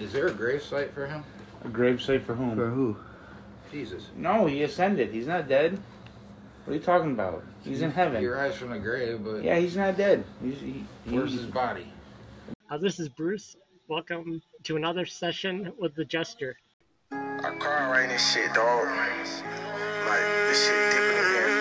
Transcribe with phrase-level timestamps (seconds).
[0.00, 1.24] Is there a grave site for him?
[1.64, 2.56] A grave site for whom?
[2.56, 2.96] For who?
[3.70, 4.08] Jesus.
[4.16, 5.10] No, he ascended.
[5.12, 5.78] He's not dead.
[6.64, 7.44] What are you talking about?
[7.62, 8.18] He's in heaven.
[8.20, 8.38] He heaven.
[8.38, 10.24] rise from the grave, but Yeah, he's not dead.
[10.42, 11.86] He's, he, where's he- his body?
[12.70, 13.56] Uh, this is Bruce.
[13.88, 16.56] Welcome to another session with the Jester.
[17.12, 18.86] I car writing this shit, dog.
[18.86, 21.59] Like, this shit deeper than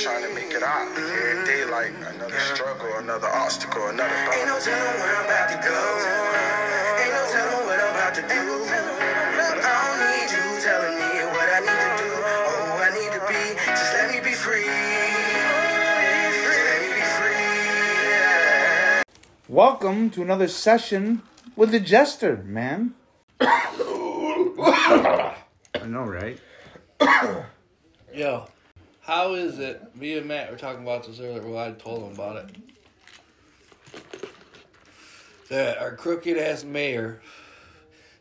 [0.00, 0.88] trying to make it out.
[0.96, 4.32] Every day, like, another struggle, another obstacle, another thought.
[4.32, 5.76] Ain't no telling where I'm about to go.
[7.04, 8.64] Ain't no telling what I'm about to do.
[8.64, 12.08] But I don't need you telling me what I need to do.
[12.16, 13.44] Or who I need to be.
[13.76, 14.64] Just let me be free.
[16.48, 17.44] Let me be free.
[19.52, 21.20] Welcome to another session
[21.56, 22.94] with the Jester, man.
[23.40, 25.34] I
[25.84, 26.38] know, right?
[28.14, 28.46] Yo,
[29.00, 29.96] how is it?
[29.96, 31.42] Me and Matt were talking about this earlier.
[31.42, 32.56] Well, I told him about it.
[35.48, 37.20] That our crooked ass mayor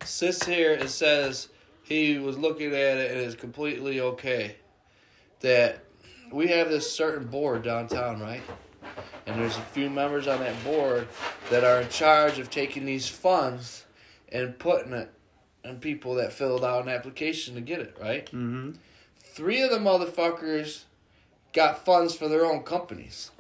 [0.04, 1.50] sits here and says
[1.84, 4.56] he was looking at it and is completely okay.
[5.42, 5.84] That
[6.32, 8.42] we have this certain board downtown, right?
[9.26, 11.08] And there's a few members on that board
[11.50, 13.86] that are in charge of taking these funds
[14.32, 15.12] and putting it
[15.66, 18.26] on people that filled out an application to get it, right?
[18.28, 18.72] Mm-hmm.
[19.40, 20.84] Three of the motherfuckers
[21.54, 23.32] got funds for their own companies.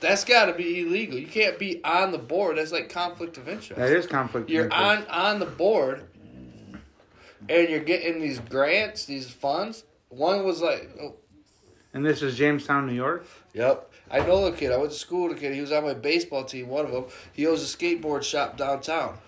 [0.00, 1.16] That's got to be illegal.
[1.16, 2.58] You can't be on the board.
[2.58, 3.76] That's like conflict of interest.
[3.76, 4.50] That is conflict.
[4.50, 4.82] You're interest.
[4.82, 6.02] on on the board,
[7.48, 9.84] and you're getting these grants, these funds.
[10.08, 11.14] One was like, oh,
[11.94, 13.28] And this is Jamestown, New York.
[13.54, 13.92] Yep.
[14.10, 14.72] I know the kid.
[14.72, 15.54] I went to school with the kid.
[15.54, 17.04] He was on my baseball team, one of them.
[17.32, 19.18] He owns a skateboard shop downtown.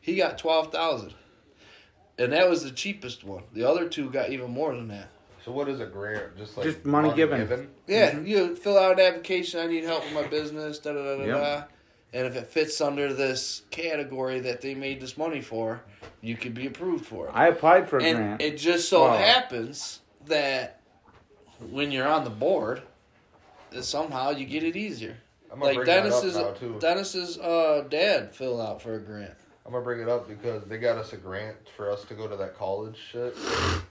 [0.00, 1.12] He got 12000
[2.18, 3.42] And that was the cheapest one.
[3.52, 5.08] The other two got even more than that.
[5.44, 6.36] So what is a grant?
[6.36, 7.68] Just like Just money given.
[7.86, 9.60] Yeah, you fill out an application.
[9.60, 10.78] I need help with my business.
[10.78, 11.36] Da da da da Yep.
[11.40, 11.64] da.
[12.12, 15.82] And if it fits under this category that they made this money for,
[16.22, 17.32] you could be approved for it.
[17.34, 18.42] I applied for a and grant.
[18.42, 19.16] it just so Wow.
[19.18, 20.80] happens that
[21.70, 22.82] when you're on the board,
[23.70, 25.18] that somehow you get it easier.
[25.52, 26.76] I'm Like bring that up Dennis's now too.
[26.80, 29.34] Dennis's uh, dad filled out for a grant.
[29.66, 32.28] I'm gonna bring it up because they got us a grant for us to go
[32.28, 33.36] to that college shit,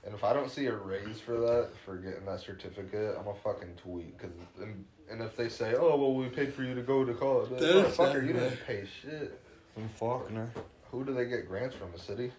[0.06, 3.36] and if I don't see a raise for that for getting that certificate, I'm a
[3.36, 4.18] fucking tweet.
[4.18, 4.30] Cause
[4.62, 7.52] and, and if they say, oh well, we paid for you to go to college,
[7.52, 9.41] like, motherfucker, you didn't pay shit.
[9.74, 10.50] From Faulkner.
[10.91, 11.91] Who do they get grants from?
[11.91, 12.31] The city?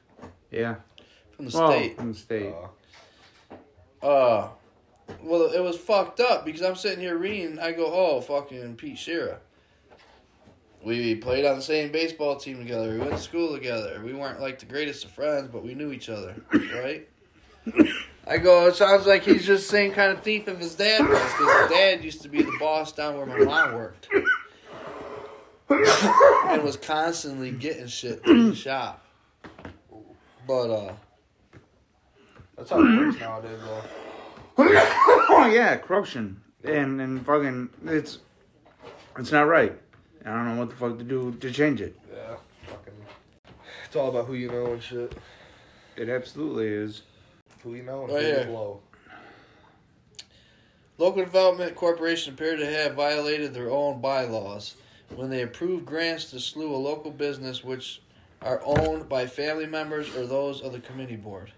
[0.50, 0.76] yeah.
[1.32, 1.96] From the Well, state.
[1.98, 2.54] from the state.
[4.02, 4.48] Uh, Uh,
[5.22, 7.58] well, it was fucked up because I'm sitting here reading.
[7.58, 9.40] I go, oh, fucking Pete Shira.
[10.84, 12.92] We played on the same baseball team together.
[12.92, 14.00] We went to school together.
[14.04, 17.08] We weren't like the greatest of friends, but we knew each other, right?
[18.26, 21.08] I go, it sounds like he's just the same kind of thief as his dad
[21.08, 24.08] was because his dad used to be the boss down where my mom worked.
[25.68, 29.04] and was constantly getting shit from the shop.
[30.46, 30.92] But, uh,
[32.56, 33.82] that's how it works nowadays, though.
[34.58, 38.18] oh yeah, corruption and and fucking it's
[39.18, 39.78] it's not right.
[40.26, 41.96] I don't know what the fuck to do to change it.
[42.12, 42.94] Yeah, fucking.
[43.84, 45.16] It's all about who you know and shit.
[45.96, 47.02] It absolutely is.
[47.62, 48.80] Who you know and Right who you blow.
[50.98, 54.74] Local Development Corporation appeared to have violated their own bylaws
[55.14, 58.00] when they approved grants to slew a local business which
[58.42, 61.52] are owned by family members or those of the committee board.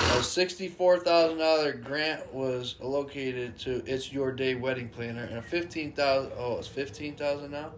[0.00, 5.42] A sixty-four thousand dollar grant was allocated to It's Your Day Wedding Planner, and a
[5.42, 7.72] fifteen thousand oh it's fifteen thousand now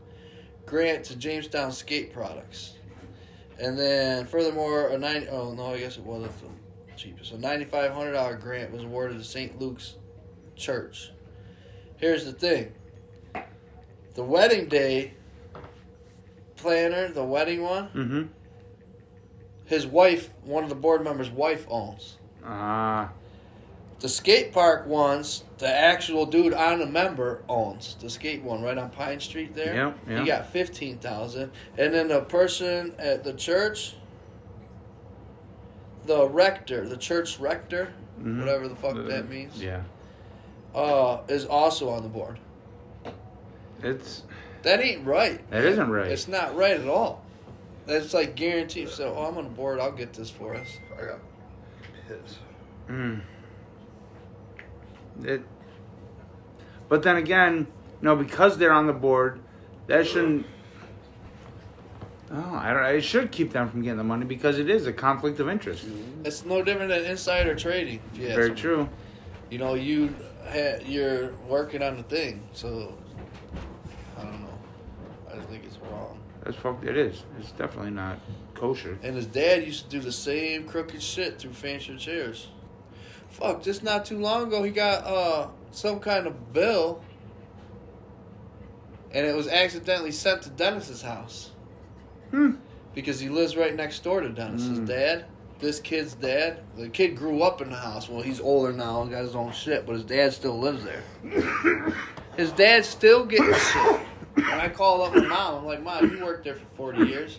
[0.66, 2.74] grant to Jamestown Skate Products,
[3.58, 7.92] and then furthermore a nine oh no I guess it wasn't the cheapest a ninety-five
[7.92, 9.60] hundred dollar grant was awarded to St.
[9.60, 9.96] Luke's
[10.56, 11.10] Church.
[11.96, 12.72] Here's the thing:
[14.14, 15.14] the wedding day
[16.56, 18.22] planner, the wedding one, Mm-hmm.
[19.70, 22.16] His wife, one of the board members' wife owns.
[22.44, 23.12] Ah,
[24.00, 28.76] The skate park ones, the actual dude on the member owns the skate one right
[28.76, 29.74] on Pine Street there.
[30.08, 30.18] Yep.
[30.20, 33.94] He got fifteen thousand, and then the person at the church,
[36.06, 38.40] the rector, the church rector, Mhm.
[38.40, 39.82] whatever the fuck Uh, that means, yeah.
[40.74, 42.38] uh, is also on the board.
[43.82, 44.22] It's
[44.62, 45.48] That ain't right.
[45.50, 46.10] that isn't right.
[46.10, 47.22] It's not right at all.
[47.90, 48.88] That's like guaranteed.
[48.88, 49.80] So, oh, I'm on the board.
[49.80, 50.78] I'll get this for us.
[50.96, 51.18] I got
[52.06, 52.38] pissed.
[52.88, 53.20] Mm.
[55.24, 55.42] It.
[56.88, 57.66] But then again,
[58.00, 59.40] no, because they're on the board,
[59.88, 60.46] that shouldn't.
[62.30, 62.94] Oh, I don't.
[62.94, 65.84] It should keep them from getting the money because it is a conflict of interest.
[66.24, 68.00] It's no different than insider trading.
[68.12, 68.54] If you Very me.
[68.54, 68.88] true.
[69.50, 70.14] You know, you
[70.48, 72.96] ha- you're working on the thing, so
[74.16, 74.58] I don't know.
[75.32, 76.20] I, think it's wrong.
[76.44, 76.84] That's fucked.
[76.84, 77.24] It is.
[77.38, 78.18] It's definitely not
[78.54, 78.98] kosher.
[79.02, 82.48] And his dad used to do the same crooked shit through Fancher chairs.
[83.28, 87.00] Fuck, just not too long ago, he got uh some kind of bill,
[89.12, 91.50] and it was accidentally sent to Dennis's house.
[92.30, 92.52] Hmm.
[92.94, 94.86] Because he lives right next door to Dennis's Mm.
[94.86, 95.24] dad.
[95.60, 96.60] This kid's dad.
[96.76, 98.08] The kid grew up in the house.
[98.08, 101.02] Well, he's older now and got his own shit, but his dad still lives there.
[102.36, 104.00] his dad's still getting shit.
[104.36, 105.54] And I called up my mom.
[105.56, 107.38] I'm like, Mom, you worked there for 40 years.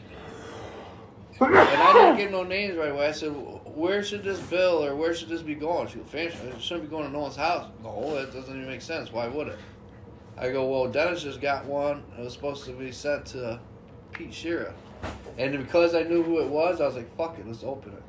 [1.40, 3.08] And I didn't get no names right away.
[3.08, 5.88] I said, where should this bill or where should this be going?
[5.88, 7.68] She goes, Fancy, it shouldn't be going to no one's house.
[7.84, 9.12] No, that doesn't even make sense.
[9.12, 9.58] Why would it?
[10.38, 12.04] I go, well, Dennis just got one.
[12.18, 13.60] It was supposed to be sent to
[14.12, 14.74] Pete Shearer.
[15.38, 18.04] And because I knew who it was, I was like, fuck it, let's open it.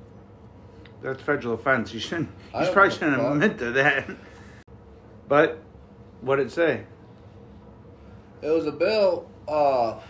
[1.02, 1.92] That's federal offense.
[1.92, 2.30] You shouldn't.
[2.58, 4.10] You probably shouldn't admit to that.
[5.28, 5.62] But
[6.20, 6.84] what did it say?
[8.42, 10.00] It was a bill, uh,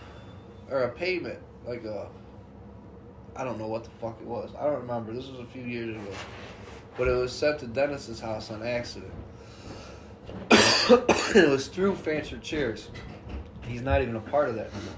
[0.69, 2.07] or a payment, like a,
[3.35, 4.51] I don't know what the fuck it was.
[4.59, 5.13] I don't remember.
[5.13, 6.15] This was a few years ago.
[6.97, 9.13] But it was sent to Dennis's house on accident.
[10.51, 12.89] it was through Fancher Chairs.
[13.67, 14.95] He's not even a part of that anymore.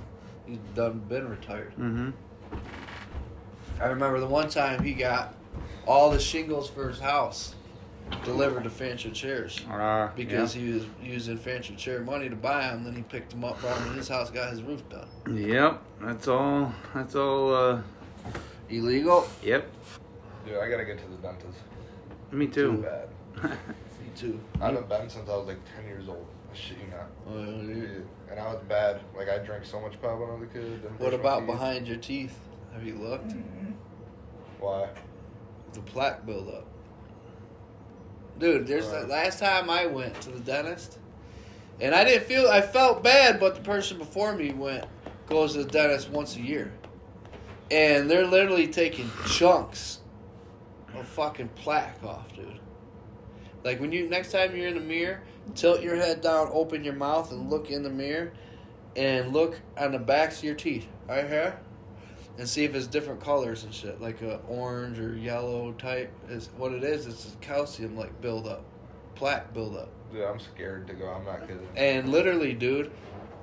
[0.48, 1.74] He's done been retired.
[1.74, 2.10] Mm-hmm.
[3.80, 5.36] I remember the one time he got
[5.86, 7.56] all the shingles for his house
[8.24, 9.60] delivered to Fancher Chairs.
[9.70, 13.44] Uh, Because he was using Fancher Chair money to buy them, then he picked them
[13.44, 15.08] up, brought them to his house, got his roof done.
[15.36, 15.82] Yep.
[16.02, 16.74] That's all.
[16.94, 17.54] That's all.
[17.56, 17.82] Uh,
[18.70, 19.28] Illegal?
[19.44, 19.70] yep.
[20.46, 21.58] Dude, I gotta get to the dentist.
[22.32, 22.78] Me Too too.
[22.84, 23.10] bad.
[23.52, 24.40] Me too.
[24.62, 26.26] I haven't been since I was like 10 years old.
[26.54, 27.08] Shit you not.
[27.28, 28.08] Oh, Dude, dude.
[28.32, 29.02] And I was bad.
[29.16, 30.82] Like, I drank so much pop when I was a kid.
[31.00, 32.38] What about behind your teeth?
[32.74, 33.34] Have you looked?
[34.60, 34.90] Why?
[35.74, 36.66] The plaque buildup.
[38.38, 41.00] Dude, there's the last time I went to the dentist,
[41.80, 44.86] and I didn't feel I felt bad, but the person before me went
[45.28, 46.74] goes to the dentist once a year,
[47.72, 50.00] and they're literally taking chunks
[50.94, 52.60] of fucking plaque off, dude.
[53.64, 55.22] Like when you next time you're in the mirror,
[55.56, 58.34] tilt your head down, open your mouth, and look in the mirror,
[58.98, 61.60] and look on the backs of your teeth, right here,
[62.38, 66.12] and see if it's different colors and shit, like a orange or yellow type.
[66.30, 67.08] Is what it is.
[67.08, 68.64] It's a calcium like buildup,
[69.16, 69.90] plaque buildup.
[70.12, 71.08] Dude, I'm scared to go.
[71.08, 71.68] I'm not kidding.
[71.76, 72.92] And literally, dude,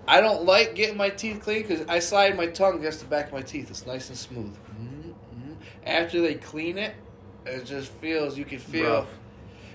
[0.07, 3.27] I don't like getting my teeth clean because I slide my tongue against the back
[3.27, 3.71] of my teeth.
[3.71, 4.57] It's nice and smooth.
[4.81, 5.15] mm
[5.85, 6.95] After they clean it,
[7.47, 9.07] it just feels you can feel.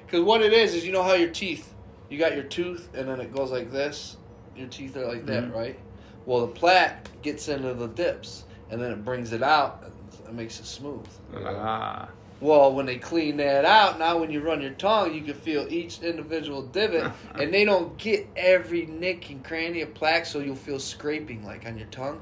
[0.05, 1.73] Because what it is is you know how your teeth,
[2.09, 4.17] you got your tooth and then it goes like this.
[4.55, 5.53] Your teeth are like that, Mhm.
[5.53, 5.79] right?
[6.25, 9.83] Well, the plaque gets into the dips and then it brings it out
[10.27, 11.05] and makes it smooth.
[11.35, 12.09] Ah.
[12.39, 15.65] Well, when they clean that out, now when you run your tongue, you can feel
[15.71, 20.55] each individual divot, and they don't get every nick and cranny of plaque, so you'll
[20.55, 22.21] feel scraping like on your tongue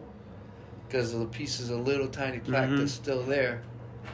[0.88, 2.78] because of the pieces of little tiny plaque Mhm.
[2.78, 3.62] that's still there,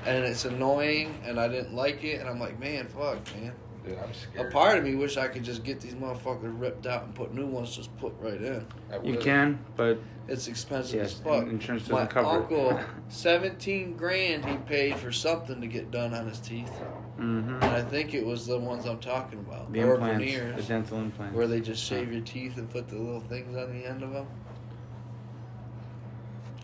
[0.06, 3.54] and it's annoying, and I didn't like it, and I'm like, man, fuck, man.
[3.84, 7.04] Dude, I'm A part of me wish I could just get these motherfuckers ripped out
[7.04, 8.66] and put new ones just put right in.
[9.04, 9.98] You can, but
[10.28, 11.48] It's expensive yes, as fuck.
[11.48, 12.86] insurance My doesn't cover uncle, it.
[13.10, 16.72] seventeen grand he paid for something to get done on his teeth.
[17.20, 17.54] mm-hmm.
[17.56, 19.74] And I think it was the ones I'm talking about.
[19.74, 21.36] The or implants, veneers, the dental implants.
[21.36, 24.12] where they just shave your teeth and put the little things on the end of
[24.14, 24.28] them.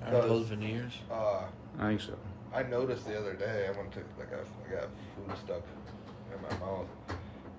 [0.03, 0.93] Aren't Those- those veneers?
[1.11, 1.43] Uh,
[1.79, 2.13] I think so.
[2.53, 5.63] I noticed the other day I went to like I, I got food stuck
[6.33, 6.85] in my mouth,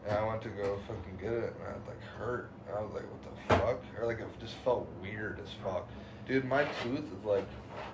[0.06, 2.50] and I went to go fucking get it, and I was like hurt.
[2.68, 3.82] And I was like, what the fuck?
[4.00, 5.88] Or like it just felt weird as fuck.
[6.26, 7.46] Dude, my tooth is like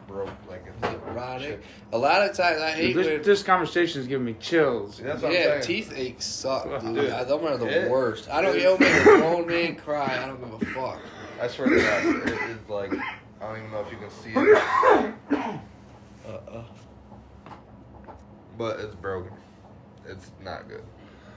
[0.08, 1.60] broke, like it's Erotic.
[1.92, 3.16] A lot of times I hate Dude, when.
[3.18, 4.98] this, this conversation is giving me chills.
[4.98, 5.84] That's what yeah, I'm saying.
[5.84, 6.94] teeth aches suck, dude.
[6.96, 8.28] Dude, I- them are the it- worst.
[8.28, 8.56] I don't.
[8.56, 10.20] it- It'll make a grown man cry.
[10.20, 10.98] I don't give a fuck.
[11.40, 12.92] I swear to God, it is like
[13.40, 15.14] I don't even know if you can see it,
[16.26, 16.64] Uh, uh.
[18.56, 19.30] but it's broken.
[20.06, 20.82] It's not good.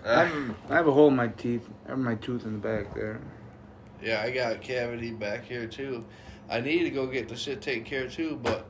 [0.06, 1.68] I have, I have a hole in my teeth.
[1.86, 3.20] I have my tooth in the back there.
[4.02, 6.06] Yeah, I got a cavity back here too.
[6.50, 8.66] I need to go get the shit taken care of too, but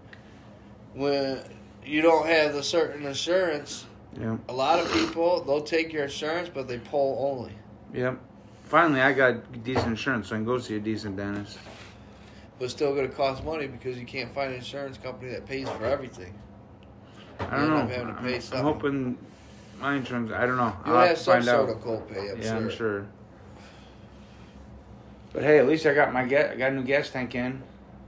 [0.93, 1.41] when
[1.85, 3.85] you don't have the certain insurance,
[4.19, 4.37] Yeah.
[4.49, 7.53] a lot of people they'll take your insurance, but they pull only.
[7.93, 8.19] Yep.
[8.63, 11.59] Finally, I got decent insurance, so I can go see a decent dentist.
[12.57, 15.45] But it's still going to cost money because you can't find an insurance company that
[15.45, 16.33] pays for everything.
[17.39, 17.95] I don't end know.
[17.95, 18.57] having to pay I'm.
[18.57, 19.17] I'm hoping
[19.79, 20.31] my insurance.
[20.31, 20.75] I don't know.
[20.85, 21.75] You'll I'll have have to some find sort out.
[21.75, 22.57] of copay, I'm yeah, sure.
[22.57, 23.05] I'm sure.
[25.33, 27.61] But hey, at least I got my ga- I got a new gas tank in.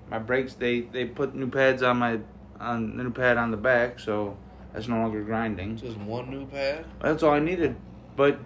[0.10, 2.20] My brakes they they put new pads on my
[2.60, 4.36] on the new pad on the back, so
[4.74, 5.78] that's no longer grinding.
[5.78, 6.86] Just one new pad.
[7.02, 7.76] That's all I needed.
[8.16, 8.40] But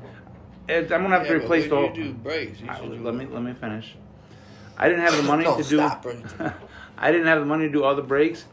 [0.67, 1.85] it, I'm gonna have to Yeah, but replace the whole.
[1.89, 3.95] you do brakes, you I- do let me let me finish.
[4.77, 5.77] I didn't have the money No, to do.
[5.77, 6.05] stop,
[6.97, 8.45] I didn't have the money to do all the brakes,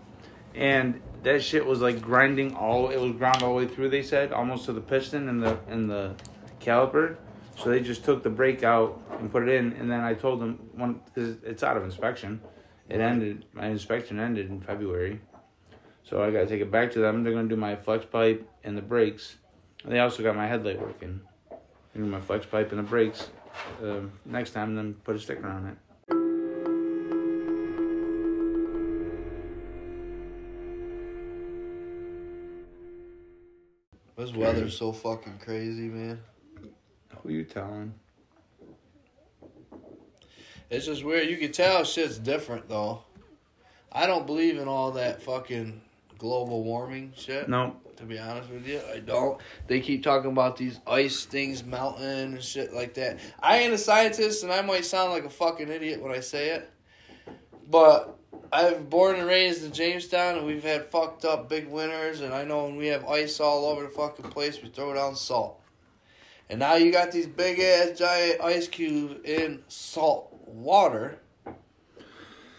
[0.55, 2.91] and that shit was like grinding all.
[2.91, 3.91] It was ground all the way through.
[3.91, 6.15] They said almost to the piston and the and the
[6.61, 7.17] caliper.
[7.57, 10.41] So they just took the brake out and put it in, and then I told
[10.41, 12.41] them one because it's out of inspection.
[12.89, 13.45] It ended.
[13.53, 15.21] My inspection ended in February,
[16.03, 17.23] so I got to take it back to them.
[17.23, 19.37] They're gonna do my flex pipe and the brakes.
[19.85, 21.21] And they also got my headlight working.
[21.95, 23.29] My flex pipe and the brakes.
[23.83, 25.77] Um, next time, then put a sticker on it.
[34.21, 36.21] This weather's so fucking crazy, man.
[37.23, 37.95] Who you telling?
[40.69, 41.31] It's just weird.
[41.31, 43.03] You can tell shit's different though.
[43.91, 45.81] I don't believe in all that fucking
[46.19, 47.49] global warming shit.
[47.49, 49.41] No, To be honest with you, I don't.
[49.69, 53.21] They keep talking about these ice things melting and shit like that.
[53.43, 56.51] I ain't a scientist, and I might sound like a fucking idiot when I say
[56.51, 56.71] it,
[57.71, 58.20] but
[58.53, 62.21] I've born and raised in Jamestown, and we've had fucked up big winters.
[62.21, 65.15] And I know when we have ice all over the fucking place, we throw down
[65.15, 65.61] salt.
[66.49, 71.21] And now you got these big ass giant ice cubes in salt water.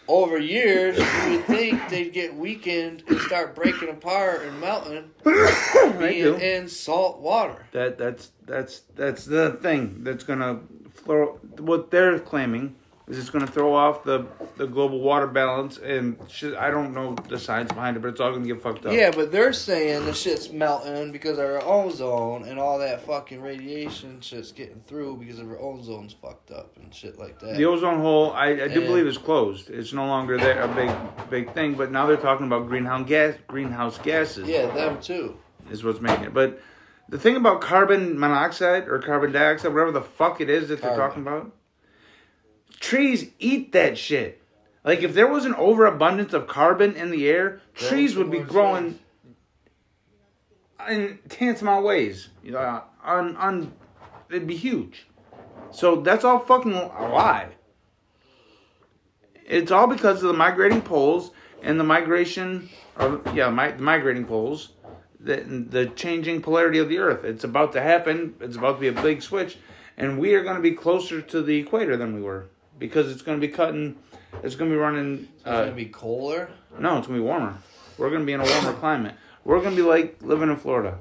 [0.07, 5.11] Over years, you would think they'd get weakened and start breaking apart and melting
[5.99, 7.65] being in salt water.
[7.71, 10.61] That that's that's that's the thing that's gonna
[10.93, 11.39] throw.
[11.59, 12.75] What they're claiming
[13.11, 14.25] is it's gonna throw off the
[14.57, 16.55] the global water balance and shit.
[16.55, 18.93] I don't know the science behind it, but it's all gonna get fucked up.
[18.93, 23.41] Yeah, but they're saying the shit's melting because of our ozone and all that fucking
[23.41, 27.57] radiation shit's getting through because of our ozone's fucked up and shit like that.
[27.57, 28.87] The ozone hole, I, I do Yeah.
[28.87, 29.69] believe, is closed.
[29.69, 30.91] It's no longer there a big
[31.29, 31.73] big thing.
[31.75, 34.47] But now they're talking about greenhouse gas greenhouse gases.
[34.47, 35.37] yeah, them too.
[35.69, 36.33] is what's making it.
[36.33, 36.59] But
[37.09, 40.95] the thing about carbon monoxide or carbon dioxide, whatever the fuck it is that they're
[40.95, 41.07] Carbon.
[41.09, 41.51] talking about,
[42.81, 44.41] trees eat that shit.
[44.83, 48.99] Like if there was an overabundance of carbon in the air, trees would be growing
[50.89, 52.29] in tantamount ways.
[52.43, 53.73] You know, on on
[54.29, 55.05] it'd be huge.
[55.71, 57.49] So that's all fucking a lie.
[59.45, 64.25] It's all because of the migrating poles and the migration of yeah, mi- the migrating
[64.25, 64.73] poles,
[65.19, 67.23] the the changing polarity of the Earth.
[67.23, 68.33] It's about to happen.
[68.41, 69.59] It's about to be a big switch,
[69.95, 72.47] and we are going to be closer to the equator than we were
[72.81, 73.95] because it's going to be cutting.
[74.43, 75.27] It's going to be running.
[75.37, 76.49] It's Uh, gonna be colder.
[76.79, 77.55] no, it's going to be warmer.
[77.99, 79.13] We're going to be in a warmer climate.
[79.45, 80.97] We're going to be like living in Florida.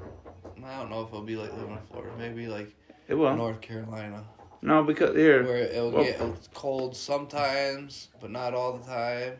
[0.63, 2.13] I don't know if it'll be like living in Florida.
[2.17, 2.69] Maybe like
[3.07, 3.35] It will.
[3.35, 4.23] North Carolina,
[4.61, 6.19] No, because here where it'll Well- get
[6.53, 9.33] cold sometimes, but not all the time.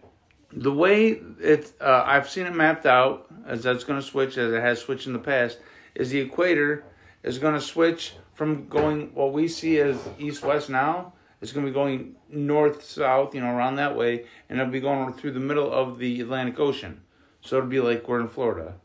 [0.51, 4.51] the way it's uh, I've seen it mapped out as that's going to switch as
[4.51, 5.59] it has switched in the past
[5.95, 6.83] is the equator
[7.23, 11.65] is going to switch from going what we see as east west now it's going
[11.65, 15.31] to be going north south you know around that way and it'll be going through
[15.31, 17.01] the middle of the Atlantic Ocean
[17.41, 18.75] so it'll be like we're in Florida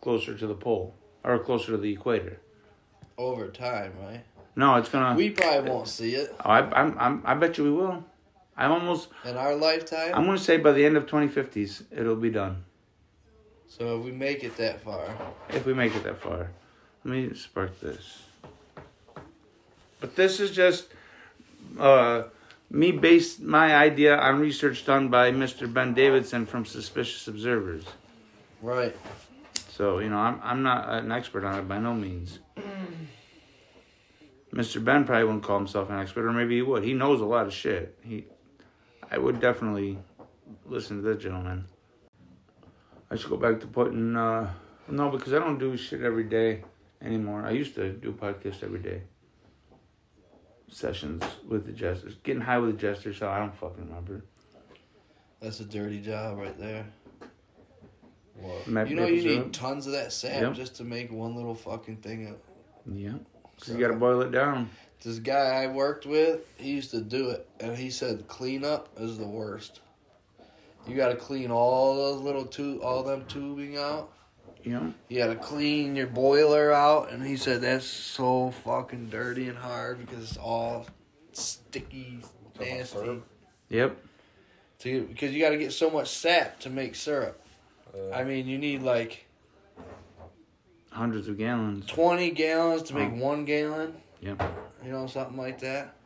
[0.00, 2.38] closer to the pole or closer to the equator
[3.16, 4.24] Over time, right?
[4.56, 7.64] no it's gonna We probably won't see it oh, I, I'm, I'm, I bet you
[7.64, 8.04] we will
[8.56, 10.12] I'm almost in our lifetime.
[10.14, 12.64] I'm going to say by the end of 2050s it'll be done
[13.76, 15.04] so if we make it that far,
[15.48, 16.50] if we make it that far.
[17.04, 18.22] Let me spark this.
[19.98, 20.86] But this is just
[21.78, 22.24] uh,
[22.70, 25.72] me based my idea on research done by Mr.
[25.72, 27.84] Ben Davidson from Suspicious Observers.
[28.62, 28.96] right?
[29.68, 32.38] So you know, I'm I'm not an expert on it by no means.
[34.52, 34.82] Mr.
[34.84, 36.84] Ben probably wouldn't call himself an expert, or maybe he would.
[36.84, 37.98] He knows a lot of shit.
[38.04, 38.24] He,
[39.10, 39.98] I would definitely
[40.66, 41.64] listen to that gentleman.
[43.10, 44.14] I should go back to putting.
[44.16, 44.52] Uh,
[44.88, 46.62] no, because I don't do shit every day
[47.02, 47.44] anymore.
[47.44, 49.02] I used to do podcasts every day.
[50.78, 53.18] Sessions with the jesters, getting high with the jesters.
[53.18, 54.24] So I don't fucking remember.
[55.40, 56.84] That's a dirty job right there.
[58.40, 58.88] What?
[58.88, 59.44] You know you syrup.
[59.44, 60.54] need tons of that sap Yep.
[60.54, 62.26] just to make one little fucking thing.
[62.26, 62.36] Of,
[62.92, 63.12] Yeah,
[63.60, 64.68] 'Cause you got to boil it down.
[65.04, 69.16] this guy I worked with, he used to do it, and he said cleanup is
[69.16, 69.80] the worst.
[70.88, 74.12] You got to clean all those little tu all them tubing out.
[74.64, 74.94] You know.
[75.08, 79.58] You got to clean your boiler out, and he said that's so fucking dirty and
[79.58, 80.86] hard because it's all
[81.32, 82.20] sticky,
[82.54, 83.22] Talking nasty.
[83.68, 83.96] Yep.
[84.80, 87.40] To, because you got to get so much sap to make syrup.
[87.94, 89.26] Uh, I mean, you need like
[90.90, 91.86] Hundreds of gallons.
[91.86, 93.16] 20 gallons to make Oh.
[93.16, 93.94] one gallon.
[94.20, 94.42] Yep.
[94.84, 95.96] You know, something like that.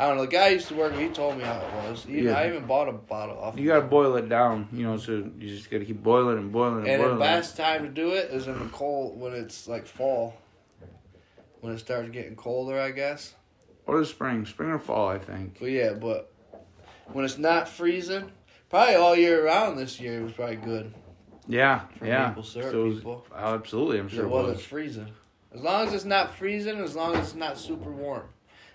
[0.00, 0.22] I don't know.
[0.24, 2.06] The guy used to work he told me how it was.
[2.08, 2.38] Even, Yeah.
[2.38, 3.58] I even bought a bottle off.
[3.58, 4.96] You gotta boil it down, you know.
[4.96, 7.18] So you just gotta keep boiling and boiling and, and boiling.
[7.18, 10.34] the best time to do it is in the cold when it's like fall.
[11.60, 13.34] When it starts getting colder, I guess.
[13.86, 15.58] Or the spring, spring or fall, I think.
[15.60, 16.32] But yeah, but
[17.12, 18.32] when it's not freezing,
[18.70, 20.94] probably all year round this year it was probably good.
[21.46, 22.28] Yeah, For yeah.
[22.28, 23.26] maple syrup So was- people.
[23.34, 24.62] oh, absolutely, I'm sure it it was.
[24.64, 25.10] freezing.
[25.52, 28.22] As long as it's not freezing, as long as it's not super warm,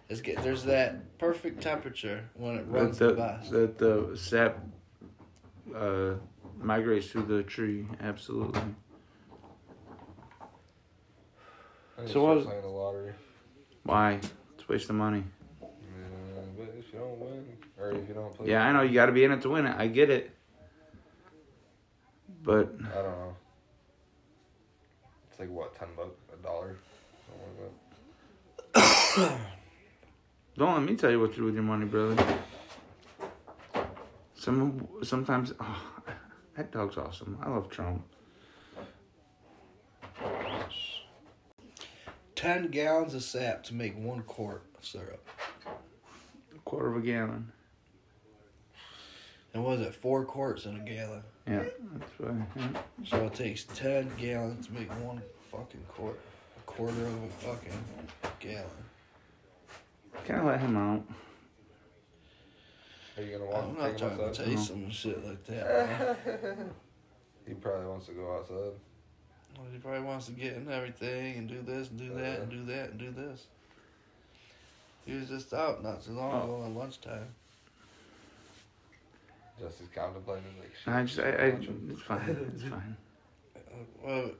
[0.09, 3.51] it's get there's that perfect temperature when it runs That the, the, best.
[3.51, 4.57] that the sap
[5.75, 6.13] uh,
[6.59, 7.88] migrates through the tree.
[8.01, 8.62] Absolutely.
[11.97, 13.13] I need So to what start was- playing the lottery.
[13.83, 14.12] Why?
[14.13, 15.24] It's a waste of money.
[15.62, 15.67] Yeah,
[16.57, 17.45] but if you don't win,
[17.79, 19.50] or if you don't play, Yeah, I know you got to be in it to
[19.50, 19.75] win it.
[19.77, 20.31] I get it.
[22.43, 23.35] But I don't know.
[25.29, 26.77] It's like what, ten bucks, a dollar,
[27.27, 27.71] something
[28.74, 29.39] like that.
[30.57, 32.39] don't let me tell you what to do with your money, brother.
[34.35, 35.83] Some sometimes oh,
[36.55, 37.38] that dog's awesome.
[37.41, 38.03] I love Trump.
[42.35, 45.27] Ten gallons of sap to make one quart of syrup.
[45.65, 47.51] A quarter of a gallon.
[49.53, 49.95] And what is it?
[49.95, 51.24] Four quarts in a gallon.
[51.47, 52.45] Yeah, that's fine.
[52.55, 52.81] Yeah.
[53.05, 56.19] So it takes ten gallons to make one fucking quart.
[56.57, 57.83] A quarter of a fucking
[58.39, 58.65] gallon.
[60.24, 61.03] Kind of let him out.
[63.17, 64.45] Are you gonna want I'm to not take trying to outside?
[64.45, 66.25] taste some shit like that.
[66.25, 66.69] man.
[67.48, 68.74] He probably wants to go outside.
[69.55, 72.50] Well, he probably wants to get in everything and do this and do that and
[72.50, 73.45] do that and do this.
[75.05, 76.65] He was just out not too long ago oh.
[76.65, 77.27] on lunchtime.
[79.60, 80.93] Just he's contemplating like shit.
[80.93, 81.45] I just, I, I,
[81.89, 82.51] it's fine.
[82.55, 82.98] It's fine.
[84.01, 84.31] Well,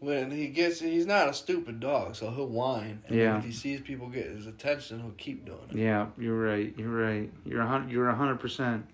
[0.00, 3.02] when he gets, he's not a stupid dog, so he'll whine.
[3.08, 3.38] And Yeah.
[3.38, 5.76] If he sees people get his attention, he'll keep doing it.
[5.76, 6.72] Yeah, you're right.
[6.78, 7.32] You're right.
[7.44, 7.90] You're a hundred.
[7.90, 8.86] You're a hundred percent.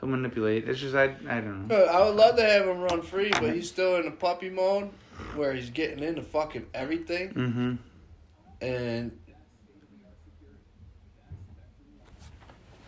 [0.00, 0.68] He'll manipulate.
[0.68, 1.14] It's just I.
[1.28, 1.76] I don't know.
[1.84, 4.90] I would love to have him run free, but he's still in the puppy mode
[5.36, 7.74] where he's getting into fucking everything, Mm-hmm.
[8.62, 9.18] and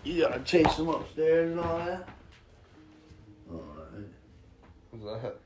[0.02, 2.08] you gotta chase him upstairs and all that.
[3.50, 4.04] All right.
[4.90, 5.36] What's that?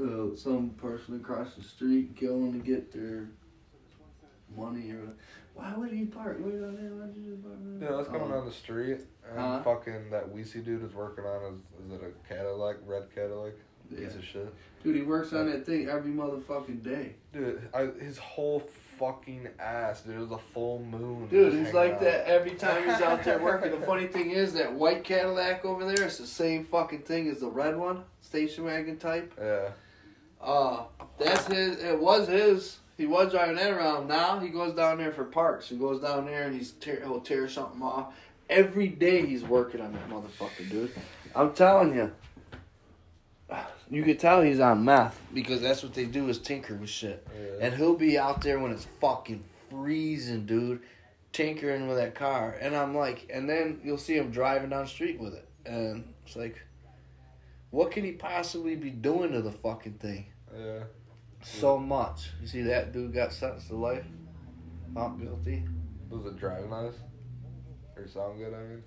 [0.00, 3.28] Uh, some person across the street going to get their
[4.56, 5.08] money or
[5.54, 6.36] why would he park?
[6.40, 7.88] Wait on there, why'd you park there?
[7.88, 8.28] Yeah, I was coming Oh.
[8.36, 9.62] down the street and Huh?
[9.62, 13.52] fucking that Weesey dude is working on is, is it a Cadillac, red Cadillac?
[13.90, 14.00] Yeah.
[14.00, 14.52] Piece of shit.
[14.82, 17.14] Dude, he works on that thing every motherfucking day.
[17.32, 18.60] Dude, I, his whole
[18.98, 20.16] fucking ass, dude.
[20.16, 21.28] It was a full moon.
[21.28, 22.00] Dude, just he's hanging like out.
[22.00, 23.70] that every time he's out there working.
[23.70, 27.38] The funny thing is that white Cadillac over there is the same fucking thing as
[27.40, 29.32] the red one, station wagon type.
[29.40, 29.68] Yeah.
[30.46, 30.84] Uh,
[31.18, 31.82] that's his.
[31.82, 32.78] It was his.
[32.96, 34.08] He was driving that around.
[34.08, 35.68] Now he goes down there for parts.
[35.68, 38.14] He goes down there and he's tear, he'll tear something off.
[38.48, 40.92] Every day he's working on that motherfucker, dude.
[41.34, 42.12] I'm telling you.
[43.88, 47.26] You could tell he's on meth because that's what they do is tinker with shit.
[47.32, 47.66] Yeah.
[47.66, 50.80] And he'll be out there when it's fucking freezing, dude,
[51.32, 52.56] tinkering with that car.
[52.60, 55.46] And I'm like, and then you'll see him driving down the street with it.
[55.64, 56.60] And it's like,
[57.70, 60.26] what could he possibly be doing to the fucking thing?
[60.58, 60.78] Yeah.
[61.42, 62.30] So much.
[62.40, 64.04] You see that dude got sentenced to life?
[64.92, 65.64] Not guilty.
[66.10, 66.94] Was it driving nice?
[67.96, 68.82] Or sound good, I mean?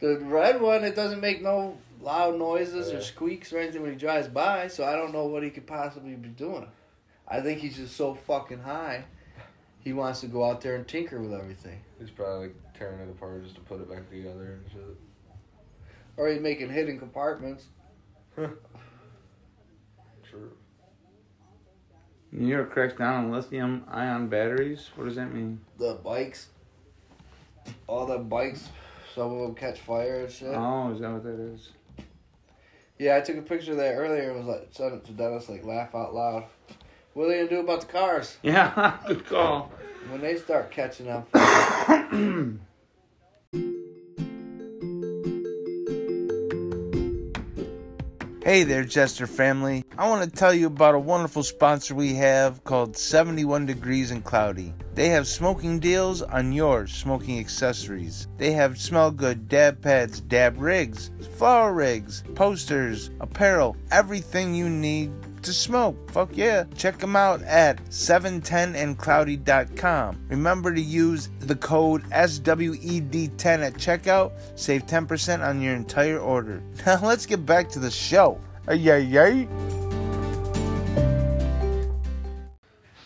[0.00, 2.98] The red one, it doesn't make no loud noises Yeah.
[2.98, 5.66] or squeaks or anything when he drives by, so I don't know what he could
[5.66, 6.66] possibly be doing.
[7.26, 9.04] I think he's just so fucking high.
[9.80, 11.80] He wants to go out there and tinker with everything.
[11.98, 14.96] He's probably like tearing it apart just to put it back together and shit.
[16.16, 17.66] Or he's making hidden compartments.
[18.36, 18.56] True.
[22.32, 24.90] New York cracks down on lithium ion batteries.
[24.96, 25.60] What does that mean?
[25.78, 26.48] The bikes.
[27.86, 28.68] All the bikes,
[29.14, 30.48] some of them catch fire and shit.
[30.54, 31.70] Oh, is that what that is?
[32.98, 35.48] Yeah, I took a picture of that earlier and was like, sent it to Dennis,
[35.48, 36.44] like, laugh out loud.
[37.14, 39.72] What are they gonna do about the cars Yeah, good call.
[40.08, 41.24] when they start catching on
[48.48, 49.84] Hey there, Jester family.
[49.98, 54.24] I want to tell you about a wonderful sponsor we have called 71 Degrees and
[54.24, 54.72] Cloudy.
[54.94, 58.26] They have smoking deals on your smoking accessories.
[58.38, 65.10] They have smell good dab pads, dab rigs, flower rigs, posters, apparel, everything you need
[65.48, 66.10] to smoke.
[66.12, 66.64] Fuck yeah.
[66.76, 70.26] Check them out at 710andcloudy.com.
[70.28, 74.30] Remember to use the code SWED10 at checkout.
[74.56, 76.62] Save 10% on your entire order.
[76.86, 78.40] Now let's get back to the show.
[78.66, 79.46] Ay, ay, ay.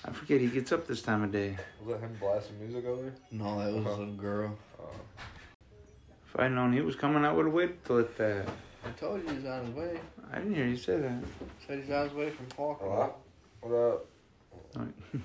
[0.05, 1.57] I forget he gets up this time of day.
[1.85, 3.13] Was that him blasting music over there?
[3.33, 4.57] No, that was some girl.
[6.29, 8.15] If I'd known he was coming, I would have waited till it.
[8.19, 8.43] Uh,
[8.87, 10.01] I told you he's on his way.
[10.33, 11.25] I didn't hear you say that.
[11.67, 12.89] Said he's on his way from Falcon.
[12.89, 13.15] Hello?
[13.61, 14.07] What up?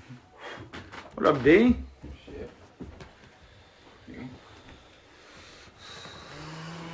[1.16, 1.76] What up, D?
[2.26, 2.50] Shit.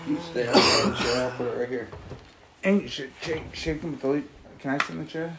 [0.08, 1.24] You stay on the chair.
[1.24, 1.90] I'll put it right here.
[2.64, 4.24] Ain't shake, shake, shake him with the lead.
[4.60, 5.38] Can I sit in the chair?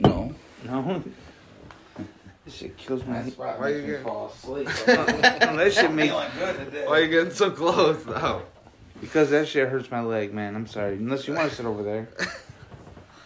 [0.00, 0.34] No.
[0.64, 1.02] No.
[2.44, 3.22] this shit kills my.
[3.22, 4.66] Why you getting fall asleep.
[4.86, 6.12] that shit makes.
[6.12, 6.28] Why
[6.86, 8.42] are you getting so close now?
[9.04, 10.56] Because that shit hurts my leg, man.
[10.56, 10.94] I'm sorry.
[10.94, 12.08] Unless you want to sit over there.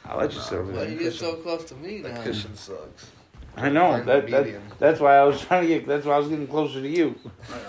[0.04, 0.88] I'll let you sit over Why there.
[0.90, 2.22] you get so close to me That now?
[2.24, 3.10] cushion sucks.
[3.56, 4.02] I know.
[4.02, 5.86] That, that, that's why I was trying to get.
[5.86, 7.14] That's why I was getting closer to you.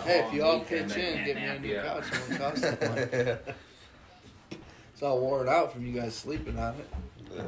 [0.06, 2.04] Hey, if you all pitch in, get me a new couch.
[2.13, 4.60] It won't cost that much.
[4.93, 6.89] It's all worn out from you guys sleeping on it.
[7.36, 7.41] Yeah.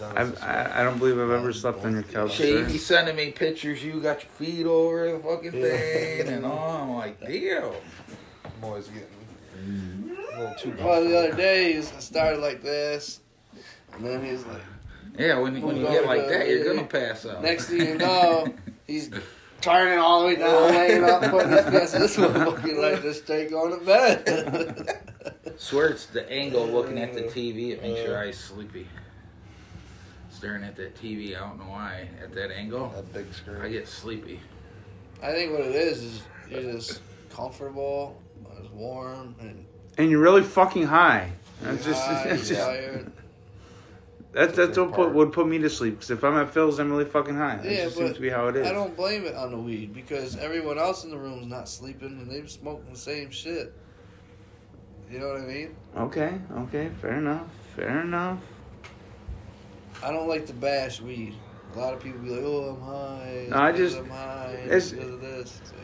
[0.00, 0.12] Nah.
[0.16, 2.32] I've, I I don't believe I've ever slept on your couch.
[2.34, 2.94] Shady sir.
[2.96, 3.82] sending me pictures.
[3.84, 6.82] You got your feet over the fucking thing and all.
[6.82, 7.72] I'm like, damn.
[8.58, 13.20] I'm always getting a little too Well, the other day, he's- I started like this.
[13.94, 14.60] And then he's like,
[15.18, 17.42] Yeah, when, when you get like that, you're gonna pass out.
[17.42, 18.46] next thing you know,
[18.86, 19.10] he's
[19.60, 21.92] turning all the way down, laying up, putting his face.
[21.92, 25.04] This motherfucker like just straight going to bed.
[25.56, 27.70] Swear it's the angle looking at the TV.
[27.70, 28.86] It makes your eyes sleepy.
[30.30, 32.08] Staring at that TV, I don't know why.
[32.22, 33.60] At that angle, that big screen.
[33.60, 34.38] I get sleepy.
[35.20, 37.00] I think what it is is you're just
[37.34, 38.22] comfortable,
[38.58, 39.64] it's warm, and
[39.96, 41.30] And you're really fucking high.
[41.62, 43.12] That's just, high, that's, just tired.
[44.32, 45.94] that's, that's what put, would put me to sleep.
[45.94, 47.56] Because if I'm at Phil's, I'm really fucking high.
[47.56, 48.66] That Yeah, just seems to be how it is.
[48.66, 52.08] I don't blame it on the weed because everyone else in the room's not sleeping
[52.08, 53.72] and they're smoking the same shit.
[55.10, 55.74] You know what I mean?
[55.96, 58.38] Okay, okay, fair enough, fair enough.
[60.04, 61.34] I don't like to bash weed.
[61.74, 64.90] A lot of people be like, "Oh, I'm high." No, I just- I'm high it's-
[64.92, 65.58] because of this.
[65.62, 65.80] It's like,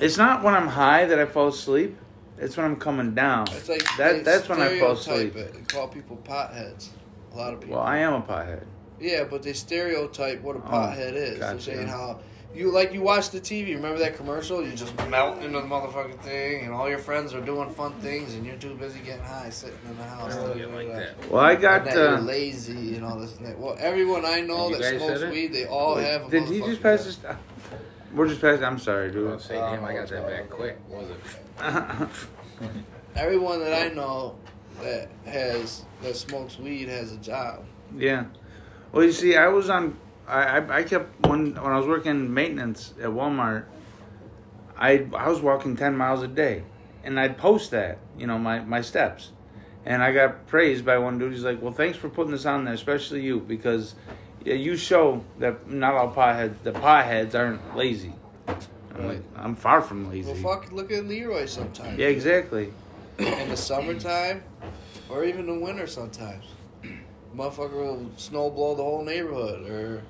[0.00, 1.96] It's not when I'm high that I fall asleep.
[2.38, 3.46] It's when I'm coming down.
[3.50, 5.36] it's like That- they that's when I fall asleep.
[5.36, 6.88] It and call people potheads.
[7.32, 7.76] A lot of people.
[7.76, 8.64] Well, I am a pothead.
[9.00, 11.38] Yeah, but they stereotype what a Oh, pothead is.
[11.38, 12.18] They're saying how
[12.54, 13.74] you like you watch the TV.
[13.74, 14.62] Remember that commercial?
[14.62, 18.34] You just melt into the motherfucking thing, and all your friends are doing fun things,
[18.34, 20.34] and you're too busy getting high, sitting in the I house.
[20.36, 21.30] don't get like that.
[21.30, 21.84] Well, I And got.
[21.86, 23.58] that you're Uh, lazy and all this and that.
[23.58, 26.26] Well, everyone I know that guys smokes weed, they all have.
[26.26, 27.36] A did he just motherfucking pass head.
[28.16, 28.18] This?
[28.18, 28.64] We're just passing.
[28.64, 29.30] I'm sorry, I dude.
[29.30, 30.78] was say, damn, I got that back quick.
[30.88, 32.08] Was it?
[33.16, 34.36] Everyone that I know
[34.82, 37.64] that has that smokes weed has a job.
[37.96, 38.24] yeah.
[38.92, 39.96] Well, you see, I was on.
[40.26, 43.64] I, I I kept when when I was working maintenance at Walmart.
[44.78, 46.62] I I was walking ten miles a day,
[47.04, 49.32] and I'd post that you know my my steps,
[49.84, 51.32] and I got praised by one dude.
[51.32, 53.94] He's like, "Well, thanks for putting this on there, especially you, because
[54.46, 58.12] yeah, you show that not all potheads the potheads aren't lazy."
[58.46, 60.32] I'm like, I'm far from lazy.
[60.32, 61.98] Well, fuck, look at Leroy sometimes.
[61.98, 62.72] Yeah, exactly.
[63.18, 64.42] In the summertime,
[65.10, 66.44] or even the winter sometimes.
[67.36, 70.02] Motherfucker will snow blow the whole neighborhood or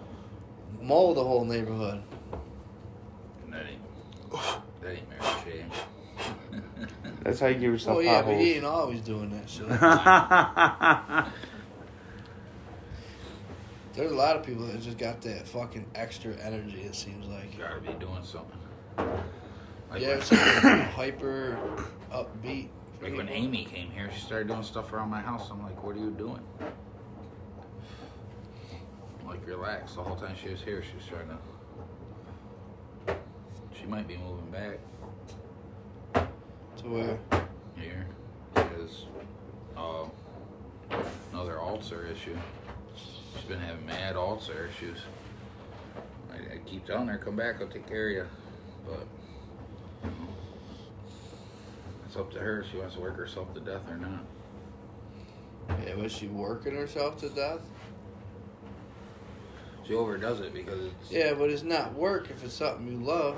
[0.81, 2.03] mow the whole neighborhood.
[3.51, 3.81] That ain't,
[4.83, 5.71] that ain't Mary Jane.
[7.23, 9.67] That's how you give yourself Oh yeah, but he ain't always doing that shit.
[13.97, 16.83] There's a lot of people that just got that fucking extra energy.
[16.83, 17.55] It seems like.
[17.55, 18.59] you Gotta be doing something.
[19.91, 20.41] Like, Yeah, when, it's like
[20.91, 21.59] hyper
[22.13, 22.69] upbeat.
[23.01, 25.49] like when Amy came here, she started doing stuff around my house.
[25.51, 26.43] I'm like, what are you doing?
[29.27, 29.95] Like, relax.
[29.95, 31.39] The whole time she was here, she was trying to.
[33.81, 34.79] She might be moving back
[36.79, 37.19] To where?
[37.77, 38.07] here
[38.55, 39.07] because
[39.77, 40.05] uh,
[41.33, 42.37] another ulcer issue.
[43.37, 44.99] She's been having mad ulcer issues.
[46.33, 48.27] I, I keep telling her, come back, I'll take care of you.
[48.87, 49.07] But
[50.05, 50.29] you know,
[52.07, 54.25] it's up to her if she wants to work herself to death or not.
[55.85, 57.61] Yeah, was she working herself to death?
[59.87, 63.37] She overdoes it because it's Yeah, but it's not work if it's something you love.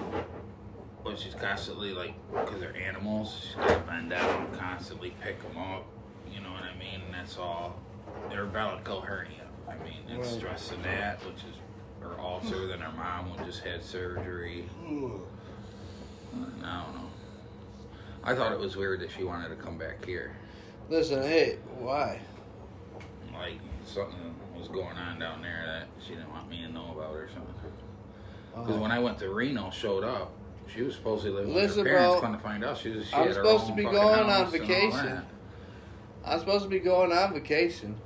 [1.04, 3.40] well, she's constantly like because they're animals.
[3.46, 5.84] She's got to bend down, constantly pick them up.
[6.30, 7.02] You know what I mean?
[7.06, 7.80] And that's all.
[8.30, 9.47] They're about to go hernia.
[9.68, 10.38] I mean, it's Right.
[10.40, 11.57] stress and that, which is
[12.00, 12.66] her ulcer.
[12.66, 14.68] Then her mom would just had surgery.
[14.87, 15.22] And
[16.64, 17.11] I don't know.
[18.24, 20.37] I thought it was weird that she wanted to come back here.
[20.90, 22.20] Listen, hey, why?
[23.33, 27.14] Like something was going on down there that she didn't want me to know about
[27.14, 27.54] or something.
[28.54, 30.33] Because Uh, when I went to Reno, showed up.
[30.66, 32.12] She was supposed to live with Listen, her parents.
[32.14, 33.07] bro, Come to find out, she was.
[33.07, 35.22] She had her supposed to be going on and vacation.
[36.24, 37.96] I was supposed to be going on vacation.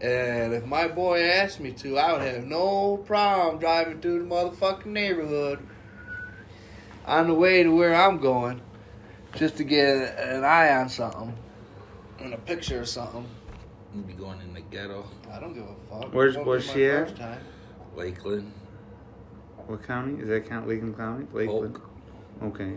[0.00, 4.34] And if my boy asked me to, I would have no problem driving through the
[4.34, 5.58] motherfucking neighborhood
[7.06, 8.60] on the way to where I'm going
[9.34, 11.34] just to get an eye on something
[12.20, 13.26] and a picture of something.
[13.94, 16.12] You'd be going in the ghetto, I don't give a fuck.
[16.12, 17.16] Where's- It won't be where's she at?
[17.16, 17.40] time.
[17.94, 18.52] Lakeland,
[19.66, 20.20] What county?
[20.20, 21.26] Is that count Lakeland County?
[21.32, 21.74] Lakeland.
[21.74, 21.90] Polk.
[22.54, 22.72] Okay.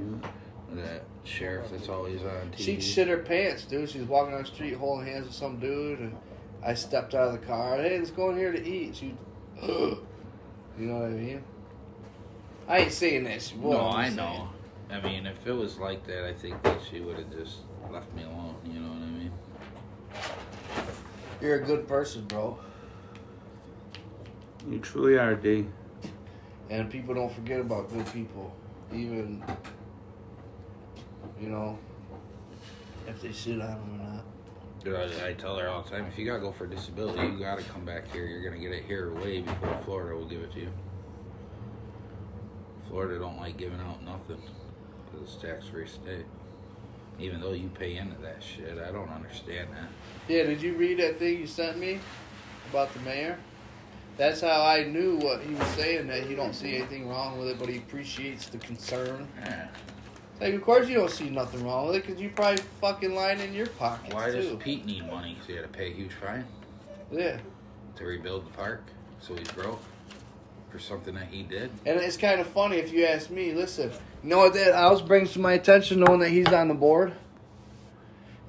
[0.72, 2.58] That sheriff that's always on TV.
[2.58, 3.90] She'd shit her pants, dude.
[3.90, 6.16] She's walking on the street holding hands with some dude, and
[6.64, 7.78] I stepped out of the car.
[7.78, 8.96] Hey, let's go in here to eat.
[8.96, 9.16] She,
[9.64, 9.98] you
[10.78, 11.44] know what I mean?
[12.68, 13.76] I ain't saying that she was.
[13.76, 14.50] No, I'm saying- know.
[14.92, 17.58] I mean, if it was like that, I think that she would have just
[17.92, 18.56] left me alone.
[18.66, 19.32] You know what I mean?
[21.42, 22.58] You're a good person, bro.
[24.68, 25.68] You truly are, D.
[26.72, 28.54] And people don't forget about good people,
[28.94, 29.44] even
[31.40, 31.78] you know
[33.08, 34.24] if they shit on them or not.
[34.86, 37.84] I tell her all the time, if you gotta go for disability, you gotta come
[37.84, 38.26] back here.
[38.26, 40.72] You're gonna get it here way before Florida will give it to you.
[42.88, 44.42] Florida don't like giving out nothing
[45.06, 46.26] because it's tax-free state.
[47.20, 49.90] Even though you pay into that shit, I don't understand that.
[50.30, 52.00] Yeah, did you read that thing you sent me
[52.70, 53.38] about the mayor?
[54.16, 56.08] That's how I knew what he was saying.
[56.08, 59.28] That he don't see anything wrong with it, but he appreciates the concern.
[59.42, 59.68] Yeah.
[60.40, 63.40] Like, of course you don't see nothing wrong with it, because you probably fucking lying
[63.40, 64.58] in your pockets Why does too.
[64.58, 65.34] Pete need money?
[65.34, 66.46] Because he had to pay a huge fine
[67.12, 67.38] yeah,
[67.96, 68.84] to rebuild the park,
[69.20, 69.82] so he's broke
[70.70, 71.72] for something that he did.
[71.86, 73.54] and it's kind of funny if you ask me.
[73.54, 73.92] Listen,
[74.24, 77.14] you know what that else brings to my attention, knowing that he's on the board.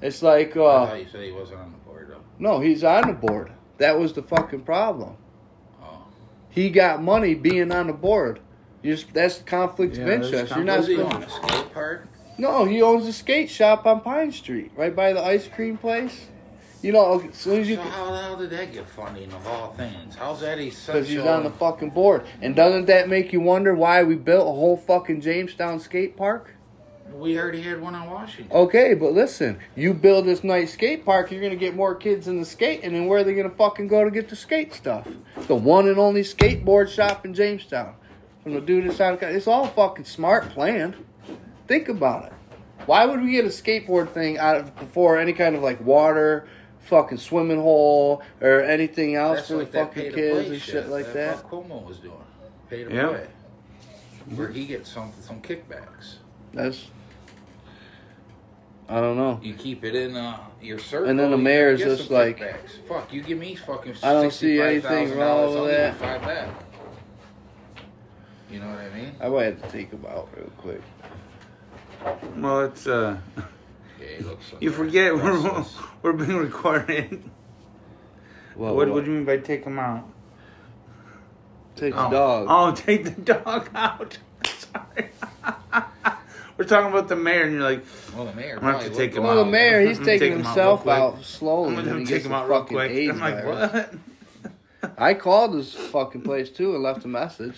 [0.01, 2.21] It's like, I uh, thought you said he wasn't on the board though.
[2.39, 3.51] no, he's on the board.
[3.77, 5.15] That was the fucking problem.
[5.81, 6.05] Oh,
[6.49, 8.39] He got money being on the board.
[8.81, 10.55] You just, that's conflict Yeah, of interest.
[10.55, 12.07] You're not was he supposed- on a skate park?
[12.37, 16.27] No, he owns a skate shop on Pine Street, right by the ice cream place.
[16.81, 19.45] You know, as soon as you, So how the hell did that get funding of
[19.45, 20.15] all things?
[20.15, 20.93] How's that essential?
[20.93, 24.47] because he's on the fucking board, and doesn't that make you wonder why we built
[24.47, 26.55] a whole fucking Jamestown skate park?
[27.13, 28.55] we already had one on Washington.
[28.55, 32.39] Okay, but listen, you build this nice skate park, you're gonna get more kids in
[32.39, 35.05] the skate, and then where are they gonna fucking go to get the skate stuff?
[35.47, 37.95] The one and only skateboard shop in Jamestown.
[38.43, 40.95] From the dude that's on, it's all fucking smart planned.
[41.67, 42.33] Think about it.
[42.87, 46.47] Why would we get a skateboard thing out of before any kind of like water,
[46.79, 50.89] fucking swimming hole, or anything else That's for like the fucking pay kids and shit
[50.89, 51.41] like that?
[51.41, 52.15] Fuck Cuomo was doing
[52.69, 53.07] pay to Yeah.
[53.09, 53.27] play,
[54.35, 56.15] where he gets some some kickbacks.
[56.53, 56.87] That's
[58.89, 59.39] I don't know.
[59.41, 62.87] You keep it in uh, your circle, And then the you're mayor's just like- kickbacks.
[62.89, 63.13] fuck.
[63.13, 63.95] You give me fucking.
[64.03, 66.49] I don't see anything wrong with give you that.
[68.51, 68.59] Five back.
[68.59, 69.15] You know what I mean?
[69.21, 70.81] I might have to take about out real quick.
[72.37, 73.17] Well, it's uh,
[73.99, 75.65] Yeah, he looks so you forget we're
[76.01, 77.23] we're being recorded.
[78.55, 80.07] What, what what do you mean by take them out?
[81.75, 82.03] Take oh.
[82.03, 82.47] the dog.
[82.49, 84.17] Oh, take the dog out.
[84.45, 85.09] Sorry.
[86.57, 87.85] we're talking about the mayor, and you're like,
[88.15, 89.45] Well, the mayor I'm gonna have to take go him Well, out.
[89.45, 91.25] the mayor, he's I'm gonna taking take him out himself real out, quick.
[91.25, 91.75] slowly.
[91.77, 93.09] I'm gonna he take him the out real fucking quick.
[93.09, 93.95] I'm like, virus.
[94.81, 94.91] what?
[94.97, 97.55] I called this fucking place too and left a message.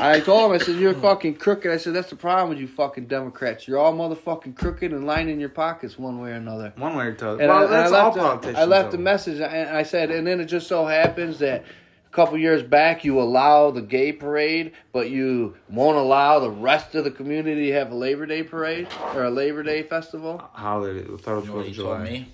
[0.00, 1.70] I told him, I said, You're fucking crooked.
[1.70, 3.66] I said, That's the problem with you fucking Democrats.
[3.66, 6.72] You're all motherfucking crooked and lying in your pockets one way or another.
[6.76, 7.40] One way or another.
[7.40, 8.58] And, well, I, and I that's all left, a, politicians.
[8.58, 11.64] I left a message and I said, And then it just so happens that
[12.06, 16.94] a couple years back you allow the gay parade, but you won't allow the rest
[16.94, 20.38] of the community to have a Labor Day parade or a Labor Day festival.
[20.52, 21.00] Holiday.
[21.00, 22.02] I thought it was You know what Fourth of told July.
[22.04, 22.28] me?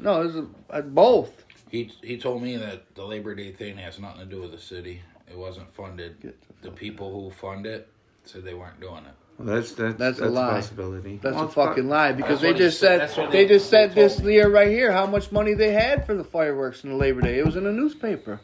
[0.00, 1.44] No, it was a, uh, both.
[1.70, 4.58] He he told me that the Labor Day thing has nothing to do with the
[4.58, 5.00] city.
[5.30, 6.34] It wasn't funded.
[6.62, 7.88] The people who fund it
[8.24, 9.12] said they weren't doing it.
[9.38, 10.50] Well, that's that's That's that's, a lie.
[10.50, 11.18] possibility.
[11.22, 14.02] That's Well, a fucking lie because they just said- said, they they- just said they
[14.02, 14.34] this told me.
[14.34, 17.38] year right here how much money they had for the fireworks in the Labor Day.
[17.38, 18.40] It was in the newspaper.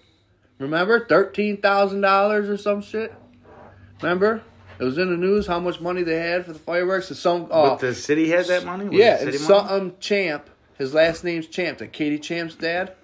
[0.58, 3.14] Remember, thirteen thousand dollars or some shit.
[4.02, 4.42] Remember,
[4.78, 7.08] it was in the news how much money they had for the fireworks.
[7.10, 8.86] And some, uh, But the city had that money.
[8.86, 9.68] Was yeah, it and city money?
[9.68, 12.94] something Champ, his last name's Champ, that Katie Champ's dad.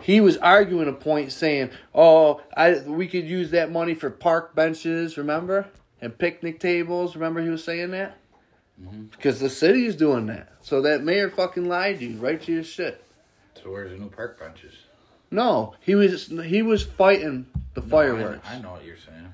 [0.00, 4.54] He was arguing a point saying, "Oh, I we could use that money for park
[4.54, 5.68] benches, remember,
[6.00, 7.14] and picnic tables.
[7.14, 8.16] Remember, he was saying that
[8.80, 9.04] mm-hmm.
[9.04, 10.52] because the city is doing that.
[10.60, 13.04] So that mayor fucking lied to you, right to your shit.
[13.62, 14.74] So where's the new park benches?
[15.30, 18.48] No, he was he was fighting the No, fireworks.
[18.48, 19.32] I, know what you're saying.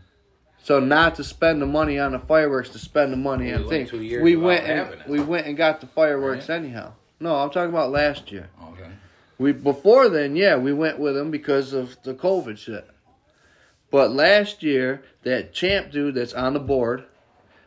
[0.63, 3.69] So not to spend the money on the fireworks, to spend the money We on
[3.69, 3.93] things.
[3.93, 5.09] We went and it.
[5.09, 6.57] we went and got the fireworks Right.
[6.57, 6.93] anyhow.
[7.19, 8.49] No, I'm talking about last year.
[8.73, 8.89] Okay.
[9.41, 12.87] We before then, yeah, we went with them because of the COVID shit.
[13.91, 17.05] But last year, that champ dude that's on the board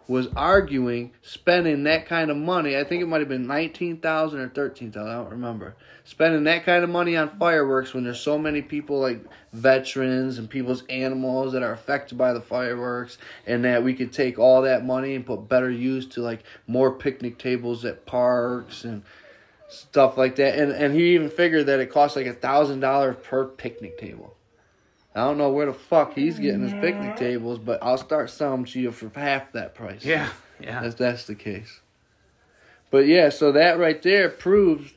[0.07, 2.77] was arguing spending that kind of money.
[2.77, 5.13] I think it might have been nineteen thousand or thirteen thousand.
[5.13, 5.75] I don't remember.
[6.03, 10.47] Spending that kind of money on fireworks when there's so many people like veterans and
[10.47, 14.85] people's animals that are affected by the fireworks, and that we could take all that
[14.85, 19.01] money and put better use to like more picnic tables at parks and
[19.73, 20.57] stuff like that.
[20.57, 24.35] And and he even figured that it costs like a thousand dollars per picnic table.
[25.15, 28.65] I don't know where the fuck he's getting his picnic tables, but I'll start selling
[28.65, 30.03] to you for half that price.
[30.03, 30.29] Yeah.
[30.59, 30.83] Yeah.
[30.85, 31.81] If that's the case.
[32.89, 34.93] But yeah, so that right there proves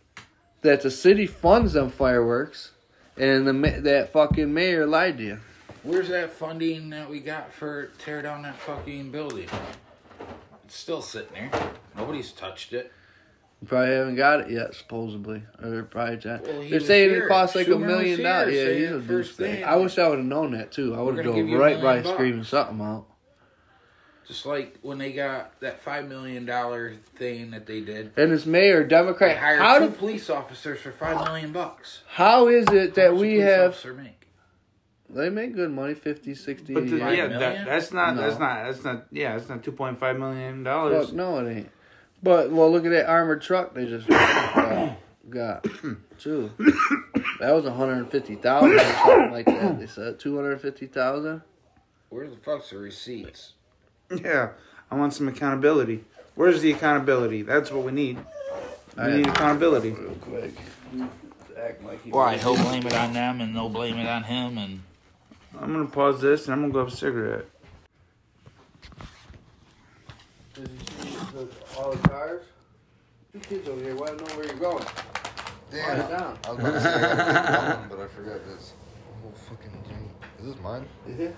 [0.63, 2.73] that the city funds them fireworks,
[3.17, 5.39] and the that fucking mayor lied to you.
[5.83, 9.49] Where's that funding that we got for tear down that fucking building?
[10.65, 11.71] It's still sitting there.
[11.97, 12.93] Nobody's touched it.
[13.63, 15.43] You probably haven't got it yet, supposedly.
[15.63, 16.43] Or they're probably trying.
[16.43, 17.25] Well, they're saying here.
[17.25, 18.55] it costs like a Schumer was million dollars.
[18.55, 19.65] Yeah, he's a it first thing.
[19.65, 20.95] I wish I would have known that too.
[20.95, 23.07] I would have gonna give drove you a right by million screaming something out.
[24.29, 28.13] Just like when they got that five million dollar thing that they did.
[28.17, 32.03] And this mayor, They Democrat, hired how two do, police officers for five million bucks.
[32.09, 33.71] how is it that much we police have?
[33.71, 34.13] officer make?
[35.09, 36.75] They make good money, 50, 60.
[36.75, 37.39] But the, Five yeah, million?
[37.39, 38.17] that, that's not.
[38.17, 38.65] That's not.
[38.65, 39.07] That's not.
[39.13, 41.07] Yeah, that's not two point five million dollars.
[41.07, 41.71] Fuck, no, it ain't.
[42.23, 44.97] But well, look at that armored truck they just got.
[45.31, 45.65] got
[46.19, 46.51] too.
[47.41, 49.79] That was one hundred and fifty thousand or something like that.
[49.79, 51.43] They said two hundred and fifty thousand.
[52.09, 53.53] Where the fuck's the receipts?
[54.11, 54.51] Yeah,
[54.91, 56.05] I want some accountability.
[56.37, 57.43] Where's the accountability?
[57.43, 58.19] That's what we need.
[58.97, 59.91] We I- need accountability.
[59.91, 60.55] Real quick.
[61.59, 64.59] Act like he Why he'll blame it on them and they'll blame it on him
[64.59, 64.83] and
[65.61, 67.47] I'm gonna pause this and I'm gonna go have a cigarette.
[71.37, 72.43] Did you see the, all the cars?
[73.33, 73.95] Two kids over here.
[73.95, 74.85] Want to know where you're going?
[75.71, 75.85] Damn.
[75.85, 76.39] Quiet down.
[76.47, 78.73] I was about to say I gotta one, but I forgot this
[79.23, 80.11] whole fucking thing.
[80.41, 80.87] Is this mine?
[81.07, 81.29] Yeah.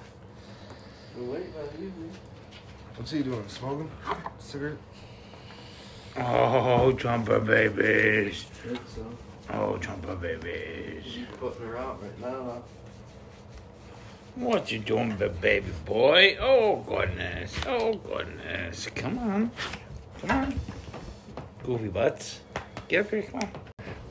[1.16, 1.46] Well, wait,
[1.80, 1.92] you-
[2.96, 3.44] What's he doing?
[3.48, 3.90] Smoking?
[4.38, 4.76] Cigarette?
[6.16, 8.42] Oh, jumper babies.
[8.52, 9.06] Think so.
[9.50, 11.04] Oh, jumper babies.
[11.04, 12.62] He's putting her out right now.
[14.34, 16.36] What you doing, baby boy?
[16.40, 17.54] Oh goodness.
[17.66, 18.86] Oh goodness.
[18.94, 19.50] Come on.
[20.20, 20.60] Come on.
[21.64, 22.40] Goofy butts.
[22.88, 23.22] Get up here.
[23.22, 23.50] Come on.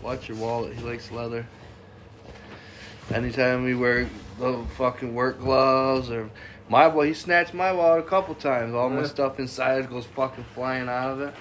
[0.02, 0.74] Watch your wallet.
[0.76, 1.46] He likes leather.
[3.14, 6.30] Anytime we wear the fucking work gloves or
[6.70, 8.74] my boy, he snatched my wallet a couple times.
[8.74, 11.34] All my stuff inside goes fucking flying out of it.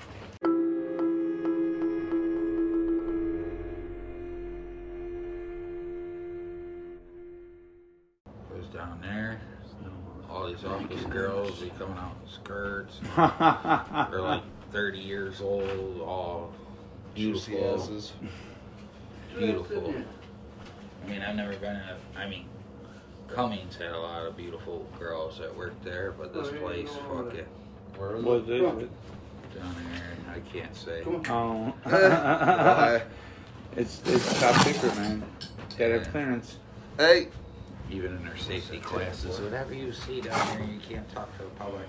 [8.66, 9.40] goes down there.
[10.30, 13.00] All these office girls, they coming out in skirts.
[13.16, 16.52] They're like 30 years old, all
[17.14, 17.80] Juicy beautiful.
[17.80, 18.12] asses.
[19.36, 19.94] Beautiful.
[21.04, 21.96] I mean, I've never been in a.
[22.18, 22.46] I mean,
[23.28, 27.44] Cummins had a lot of beautiful girls that worked there, but this place, fucking
[27.96, 28.50] Where is what it?
[28.50, 28.90] is it?
[29.54, 31.02] down there, I can't say.
[31.06, 31.72] Oh.
[31.84, 33.02] Why?
[33.76, 35.22] it's it's top secret, man.
[35.78, 36.58] Gotta have clearance.
[36.98, 37.28] Hey!
[37.90, 41.50] Even in their safety classes, whatever you see down there, you can't talk to the
[41.50, 41.86] public.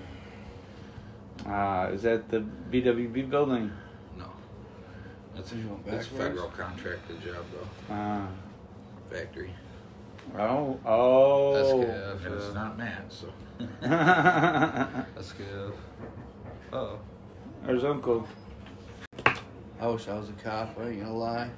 [1.45, 3.71] Uh, is that the BWB building?
[4.17, 4.25] No.
[5.35, 6.07] That's a, that's backwards?
[6.07, 7.93] federal contracted job though.
[7.93, 8.27] Uh,
[9.09, 9.53] Factory.
[10.37, 11.53] oh, oh.
[11.85, 12.25] SKF.
[12.25, 13.27] And it's not Matt, so.
[13.81, 15.73] that's good.
[16.73, 16.99] Oh.
[17.65, 18.27] There's Uncle.
[19.79, 20.77] I wish I was a cop.
[20.79, 21.49] I ain't gonna lie.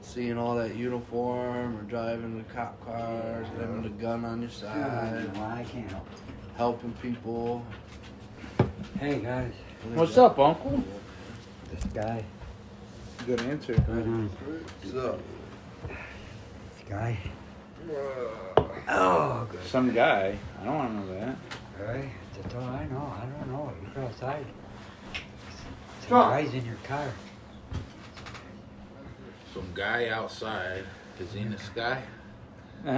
[0.00, 5.30] Seeing all that uniform or driving the cop cars, having a gun on your side,
[5.36, 6.08] I can't help.
[6.56, 7.64] helping people.
[9.02, 9.52] Hey guys,
[9.94, 10.80] What's up, Uncle?
[11.72, 12.24] this guy.
[13.26, 13.74] Good answer.
[13.74, 14.28] Mhm.
[14.28, 15.18] What's up?
[15.88, 17.18] This guy.
[18.88, 19.64] Oh, good.
[19.64, 20.38] Some guy.
[20.60, 21.36] I don't want to know that.
[21.84, 22.10] Right?
[22.40, 23.12] That's all I know.
[23.20, 23.72] I don't know.
[23.92, 24.46] You're outside.
[25.14, 26.30] Some Stop.
[26.30, 27.08] guy's in your car.
[29.52, 30.84] Some guy outside.
[31.18, 32.04] Is he in the sky?
[32.86, 32.92] I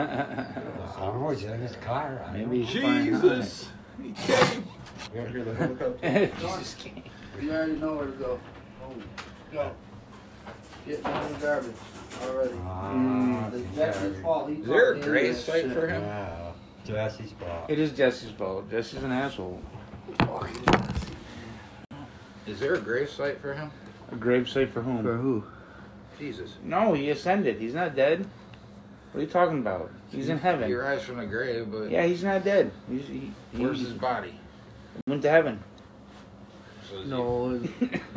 [1.01, 1.31] don't know.
[1.31, 2.23] He's in his car.
[2.29, 2.65] I Maybe know.
[2.67, 3.69] he's flying Jesus!
[4.03, 4.65] He came!
[5.15, 6.09] You don't hear the helicopter?
[6.09, 6.27] high.
[6.41, 7.03] Jesus came.
[7.41, 8.41] You already know where to go.
[8.83, 8.95] Oh,
[9.53, 9.71] go.
[10.87, 11.75] Getting in the garbage
[12.23, 12.55] already.
[12.65, 14.49] Ah, It's Jackson's fault.
[14.51, 16.03] He Is there a called in grave site for him?
[16.03, 16.53] Yeah.
[16.87, 17.65] Jesse's fault.
[17.71, 18.71] It is Jesse's fault.
[18.71, 19.61] Jesse's an asshole.
[22.47, 23.71] Is there a grave site for him?
[24.13, 25.03] A grave site for whom?
[25.03, 25.45] For who?
[26.19, 26.57] Jesus.
[26.63, 27.59] No, he ascended.
[27.59, 28.27] He's not dead.
[29.13, 29.91] What are you talking about?
[30.11, 30.67] He's in heaven.
[30.69, 30.87] He heaven.
[30.87, 32.71] rise from the grave, but Yeah, he's not dead.
[32.91, 34.39] He's, he, he where's his body?
[35.07, 35.63] Went to heaven.
[36.91, 37.61] So No.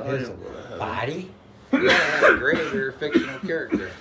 [0.06, 0.30] His
[0.78, 1.32] body?
[1.72, 3.92] He, you gotta have a grave or fictional character.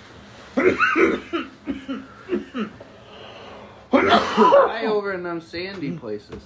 [3.89, 6.43] Why over in them sandy places?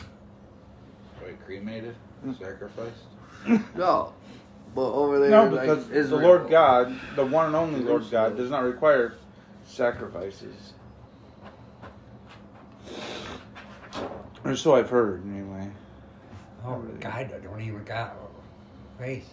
[1.23, 1.95] Like cremated?
[2.39, 3.03] Sacrificed?
[3.75, 4.13] No.
[4.73, 8.37] But over there, No, like, because the Lord God, the one and only Lord God,
[8.37, 9.15] does not require
[9.65, 10.73] sacrifices.
[14.43, 15.69] Or so I've heard, anyway.
[16.65, 18.15] Oh, the guy that don't even got
[18.97, 19.25] a face.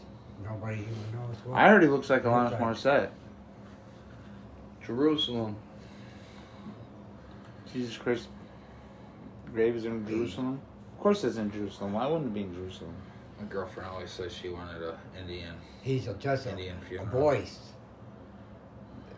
[0.45, 1.59] Nobody even knows what.
[1.59, 3.11] I heard he looks like Alanis Morissette.
[4.85, 5.57] Jerusalem.
[7.73, 8.29] Jesus Christ,
[9.53, 10.61] grave is in Jerusalem.
[10.97, 11.93] Of course, it's in Jerusalem.
[11.93, 12.95] Why wouldn't it be in Jerusalem?
[13.39, 17.09] My girlfriend always says she wanted a Indian He's a, just a, Indian a funeral.
[17.09, 17.59] voice.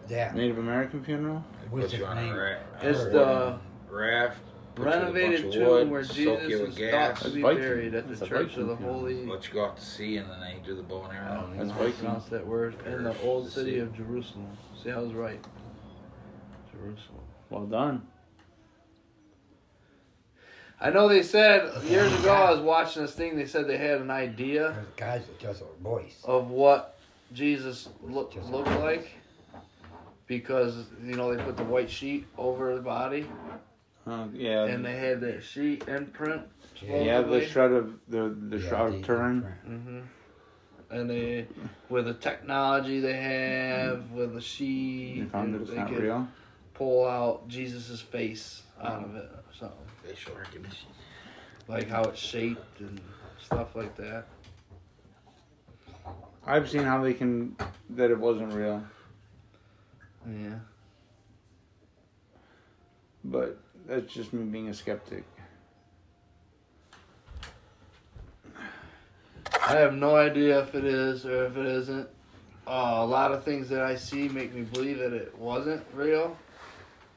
[0.09, 0.33] Yeah.
[0.35, 1.45] Native American funeral.
[1.71, 2.35] What's put his name?
[2.35, 3.59] ra- It's the
[3.89, 4.43] raft.
[4.75, 7.43] Put you in a bunch Renovated tomb wood, where Jesus was is thought to be
[7.43, 7.59] Viking.
[7.61, 8.99] buried at the a Church Viking of the funeral.
[9.01, 9.27] Holy.
[9.27, 11.41] What you go out to see, and then they do the bow and I arrow.
[11.43, 11.99] don't That's know how to Viking.
[12.05, 12.75] pronounce that word.
[12.87, 13.79] In the old the city sea.
[13.79, 14.49] of Jerusalem.
[14.83, 15.45] See, I was right.
[16.73, 17.21] Jerusalem.
[17.51, 18.07] Well done.
[20.83, 23.37] I know they said years ago I was watching this thing.
[23.37, 26.23] They said they had an idea There's guys that just a voice.
[26.25, 26.97] of what
[27.35, 29.11] Jesus look, looked like
[30.27, 33.27] because you know they put the white sheet over the body
[34.35, 34.65] Yeah.
[34.67, 36.43] and they had that sheet imprint.
[36.83, 39.43] yeah, the shroud of the the Yeah, shroud the- of Turin.
[39.65, 40.01] hmm
[40.91, 41.47] And they,
[41.89, 46.03] with the technology they have, with the sheet, They found that it's they not could
[46.03, 46.29] real.
[46.75, 49.79] pull out Jesus's face out of it or something.
[50.05, 50.89] Facial recognition.
[51.69, 53.01] Like how it's shaped and
[53.41, 54.27] stuff like that.
[56.45, 57.55] I've seen how they can
[57.91, 58.83] that it wasn't real,
[60.27, 60.59] Yeah.
[63.23, 63.60] but
[63.91, 65.25] that's just me being a skeptic.
[69.67, 72.09] I have no idea if it is or if it isn't.
[72.67, 76.39] Uh, a lot of things that I see make me believe that it wasn't real.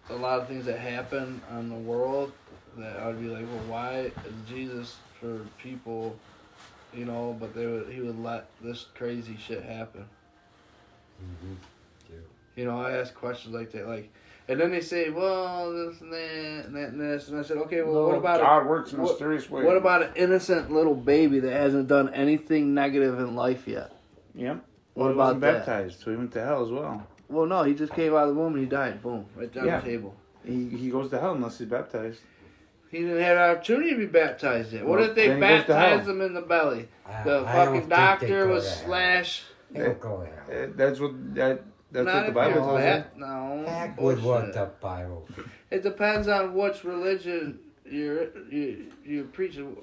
[0.09, 2.31] A lot of things that happen in the world
[2.77, 6.17] that I'd be like, well, why is Jesus for people,
[6.91, 7.37] you know?
[7.39, 10.05] But they would, he would let this crazy shit happen.
[11.23, 11.53] Mm-hmm.
[12.55, 14.11] You know, I ask questions like that, like,
[14.47, 17.57] and then they say, well, this and that and that and this, and I said,
[17.57, 19.65] okay, well, what about a- God works in what- mysterious ways?
[19.65, 23.91] what about an innocent little baby that hasn't done anything negative in life yet?
[24.35, 24.63] Yep.
[24.95, 25.65] What Well, he about wasn't that?
[25.65, 27.07] baptized, so he went to hell as well.
[27.29, 29.01] Well, no, he just came out of the womb and he died.
[29.01, 29.79] Boom, right down Yeah.
[29.79, 30.13] the table.
[30.45, 32.19] He he goes to hell unless he's baptized.
[32.91, 34.85] He didn't have an opportunity to be baptized yet.
[34.85, 36.89] What Well, if they then he goes to baptized him in the belly?
[37.07, 38.85] I- The I fucking think doctor was there.
[38.85, 39.43] slash.
[39.71, 40.65] They go there.
[40.65, 41.61] Uh, That's what that
[41.93, 43.19] that's Not what the if Bible you're tells you.
[43.19, 45.27] No, Heck would want the Bible.
[45.71, 49.77] It depends on which religion you're you you preaching,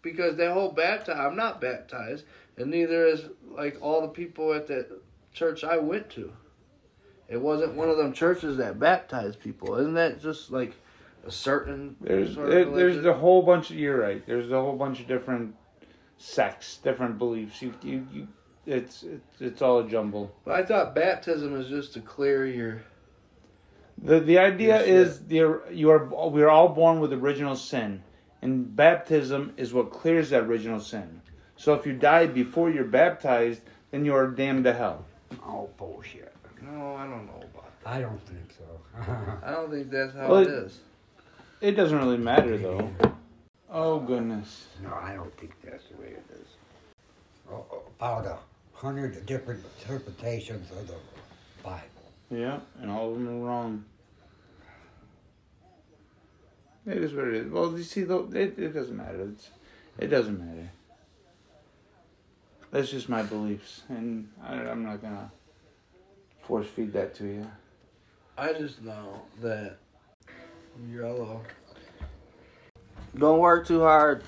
[0.00, 1.18] because that whole baptized.
[1.18, 2.24] I'm not baptized,
[2.56, 4.98] and neither is like all the people at the
[5.32, 6.32] church I went to.
[7.28, 9.76] It wasn't one of them churches that baptized people.
[9.76, 10.74] Isn't that just like
[11.26, 13.10] a certain There's sort of there, there's religion?
[13.10, 13.70] a whole bunch.
[13.70, 14.26] Of, you're right.
[14.26, 15.54] There's a whole bunch of different
[16.18, 17.60] sects, different beliefs.
[17.60, 18.28] You you, you
[18.66, 20.34] it's it's it's all a jumble.
[20.44, 22.82] But I thought baptism is just to clear your.
[24.02, 28.02] The the idea is the you are we are all born with original sin,
[28.40, 31.20] and baptism is what clears that original sin.
[31.56, 33.60] So if you die before you're baptized,
[33.90, 35.04] then you are damned to hell.
[35.46, 36.32] Oh, bullshit.
[36.60, 37.70] No, I don't know about.
[37.84, 37.88] That.
[37.90, 39.02] I don't think so.
[39.44, 40.80] I don't think that's how Well, it it- is.
[41.60, 42.90] It doesn't really matter though.
[43.70, 44.66] Oh goodness.
[44.82, 46.46] no, I don't think that's the way it is.
[47.50, 48.24] Oh, oh, About
[48.82, 50.94] a hundred different interpretations of the
[51.62, 51.82] Bible.
[52.30, 53.84] Yeah, and all of them are wrong.
[56.86, 57.52] It is what it is.
[57.52, 59.28] Well, you see, though, it, it doesn't matter.
[59.32, 59.50] It's,
[59.98, 60.70] it doesn't matter.
[62.72, 65.30] That's just my beliefs, and I, I'm not gonna
[66.42, 67.50] force feed that to you.
[68.36, 69.76] I just know that
[70.90, 71.42] yellow.
[73.16, 74.24] Don't work too hard.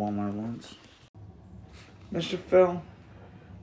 [0.00, 0.74] Walmart once.
[2.10, 2.38] Mr.
[2.38, 2.82] Phil,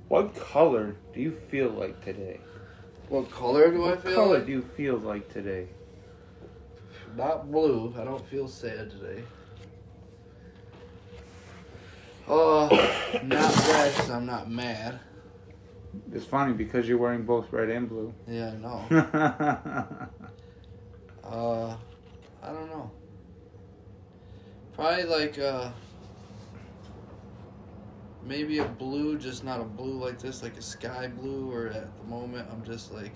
[0.07, 2.39] what color do you feel like today?
[3.09, 3.89] What color do I feel?
[3.95, 4.15] What feel?
[4.15, 4.45] color like?
[4.45, 5.67] do you feel like today?
[7.15, 7.91] Not blue.
[7.99, 9.23] I don't feel sad today.
[12.27, 12.67] Oh,
[13.23, 14.99] not red 'cause I'm not mad.
[16.13, 18.13] It's funny because you're wearing both red and blue.
[18.27, 20.07] Yeah, I know.
[21.23, 21.75] Uh,
[22.41, 22.89] I don't know.
[24.75, 25.71] Probably like uh,
[28.23, 31.51] maybe a blue, just not a blue like this, like a sky blue.
[31.51, 33.15] Or at the moment, I'm just like,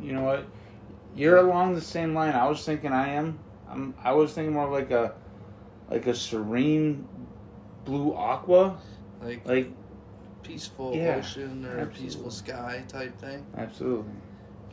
[0.00, 0.46] You know what?
[1.14, 3.38] You're along the same line I was thinking I am.
[3.68, 5.14] I'm I was thinking more like a
[5.90, 7.06] like a serene
[7.84, 8.78] blue aqua.
[9.22, 9.72] like Like
[10.42, 12.02] peaceful Yeah, ocean or absolutely.
[12.04, 13.44] peaceful sky type thing.
[13.56, 14.12] absolutely.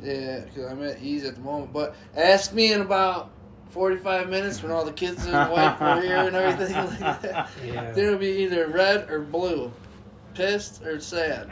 [0.01, 1.73] Yeah, because I'm at ease at the moment.
[1.73, 3.31] But ask me in about
[3.69, 7.49] 45 minutes when all the kids in white are here and everything like that.
[7.65, 7.91] Yeah.
[7.91, 9.71] Then it'll be either red or blue,
[10.33, 11.49] pissed or sad.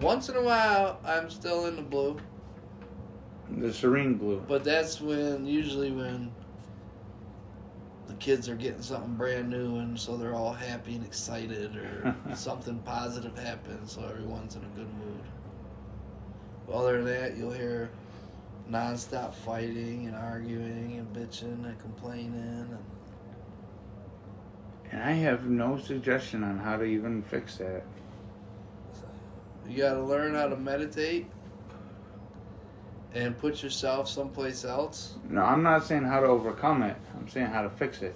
[0.00, 2.18] Once in a while, I'm still in the blue,
[3.58, 4.42] The serene blue.
[4.46, 6.30] but that's when usually when
[8.06, 12.14] the kids are getting something brand new, and so they're all happy and excited, or
[12.34, 15.20] something positive happens, so everyone's in a good mood.
[16.72, 17.90] Other than that, you'll hear
[18.70, 22.78] nonstop fighting and arguing and bitching and complaining and
[24.92, 27.84] And I have no suggestion on how to even fix that.
[29.68, 31.26] You got to learn how to meditate
[33.14, 35.14] and put yourself someplace else.
[35.28, 36.96] No, I'm not saying how to overcome it.
[37.16, 38.14] I'm saying how to fix it.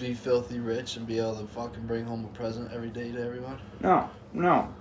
[0.00, 3.20] Be filthy rich and be able to fucking bring home a present every day to
[3.20, 3.60] everyone.
[3.80, 4.72] No, no.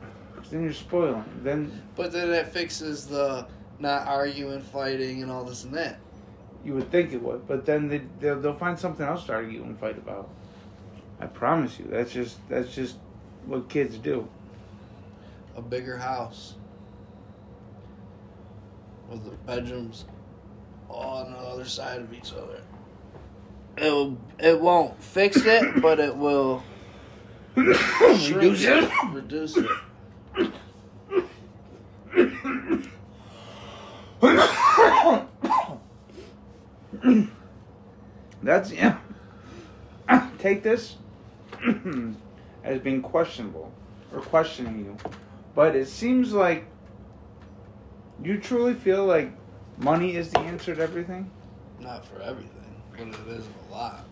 [0.51, 1.23] Then you're spoiling.
[1.43, 3.47] Then But then that fixes the
[3.79, 5.99] not arguing, fighting, and all this and that.
[6.63, 9.61] you would think it would, but then they, they'll, they'll find something else to argue
[9.63, 10.29] and fight about.
[11.19, 11.85] I promise you.
[11.89, 12.97] That's just that's just
[13.45, 14.27] what kids do.
[15.55, 16.55] A bigger house
[19.09, 20.05] with the bedrooms
[20.89, 22.61] on the other side of each other.
[23.77, 26.63] It will, it won't fix it, but it will
[27.55, 28.91] Reduce it.
[29.11, 29.65] Reduce it.
[38.43, 38.97] That's yeah.
[40.39, 40.95] Take this
[42.63, 43.71] as being questionable
[44.13, 44.97] or questioning you,
[45.53, 46.65] but it seems like
[48.23, 49.31] you truly feel like
[49.77, 51.29] money is the answer to everything.
[51.79, 54.05] Not for everything, but it is a lot.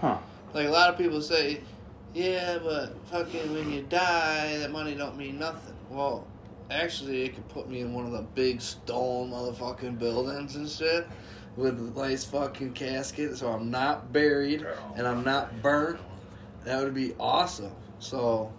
[0.00, 0.18] Huh.
[0.52, 1.60] Like a lot of people say,
[2.16, 5.74] yeah, but fucking when you die, that money don't mean nothing.
[5.90, 6.26] Well,
[6.70, 11.06] actually, it could put me in one of the big stone motherfucking buildings and shit
[11.56, 16.00] with a nice fucking casket, so I'm not buried and I'm not burnt.
[16.64, 17.72] That would be awesome.
[17.98, 18.50] So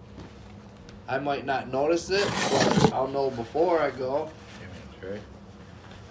[1.08, 4.30] I might not notice it, but I'll know before I go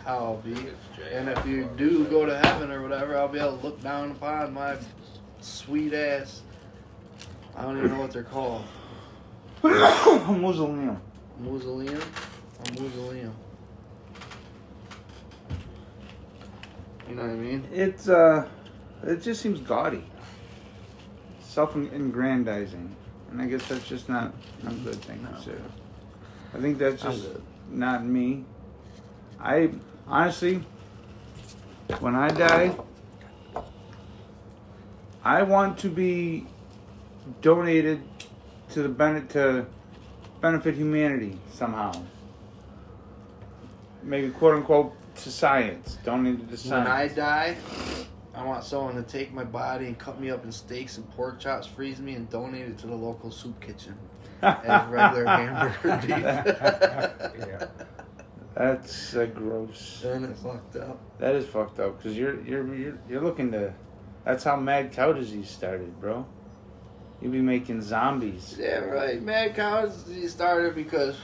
[0.05, 0.57] how I'll be.
[1.13, 4.11] And if you do go to heaven or whatever, I'll be able to look down
[4.11, 4.77] upon my
[5.41, 6.43] sweet ass.
[7.57, 8.65] I don't even know what they're called.
[9.65, 9.69] A
[10.39, 11.01] mausoleum.
[11.41, 12.03] Mausoleum?
[12.67, 13.35] A mausoleum.
[17.09, 17.67] You know what I mean?
[17.73, 18.47] It's uh,
[19.05, 20.05] it just seems gaudy,
[21.41, 22.95] self-aggrandizing,
[23.31, 24.35] and I guess that's just not
[24.67, 25.63] a good thing to do.
[26.53, 27.27] I think that's just
[27.71, 28.45] not me.
[29.41, 29.71] I
[30.07, 30.63] honestly,
[32.01, 32.77] when I die,
[35.25, 36.47] I want to be
[37.41, 38.03] donated
[38.71, 39.67] to the benefit to
[40.41, 41.93] benefit humanity somehow.
[44.03, 47.57] Maybe quote unquote to science, donated to When I die,
[48.35, 51.41] I want someone to take my body and cut me up in steaks and pork
[51.41, 53.97] chops, freeze me, and donate it to the local soup kitchen
[54.43, 56.11] as regular hamburger beef.
[56.11, 57.67] Yeah.
[58.55, 60.01] That's uh, gross.
[60.03, 60.99] Then it's fucked up.
[61.19, 63.75] That is fucked up because you're you're you're you're looking to.
[64.25, 66.27] That's how mad cow disease started, bro.
[67.21, 68.57] You be making zombies.
[68.59, 69.23] Yeah, right.
[69.23, 71.17] Mad cows started because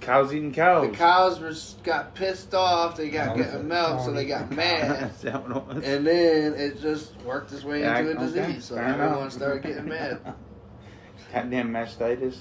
[0.00, 0.90] Cows eating cows.
[0.90, 2.96] the cows were got pissed off.
[2.96, 5.10] They got getting milk, so they got mad.
[5.14, 5.84] Is that what it was?
[5.84, 8.64] And then it just worked its way Yeah, into a okay, disease.
[8.66, 9.00] So fair enough.
[9.00, 10.34] everyone started getting mad.
[11.32, 12.38] Goddamn mastitis.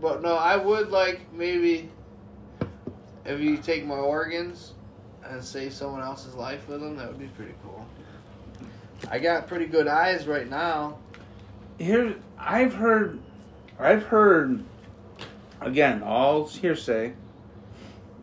[0.00, 1.90] But no, I would like maybe
[3.24, 4.72] if you take my organs
[5.24, 7.77] and save someone else's life with them, that would be pretty cool.
[9.10, 10.98] I got pretty good eyes right now.
[11.78, 13.20] Here, I've heard,
[13.78, 14.64] I've heard,
[15.60, 17.14] again, all hearsay,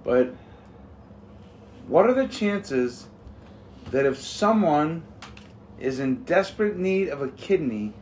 [0.04, 0.34] but
[1.88, 3.08] what are the chances
[3.92, 5.04] that if someone
[5.80, 7.94] is in desperate need of a kidney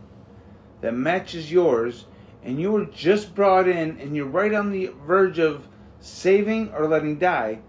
[0.82, 2.06] that matches yours,
[2.44, 5.68] and you were just brought in and you're right on the verge of
[6.00, 7.60] saving or letting die,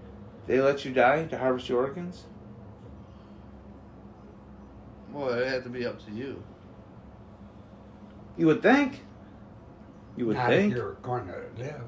[0.47, 2.25] they let you die to harvest your organs?
[5.15, 6.43] Well, it had to be up to you.
[8.37, 9.03] You would think.
[10.17, 10.73] You would Not think.
[10.73, 11.81] if you're going to live.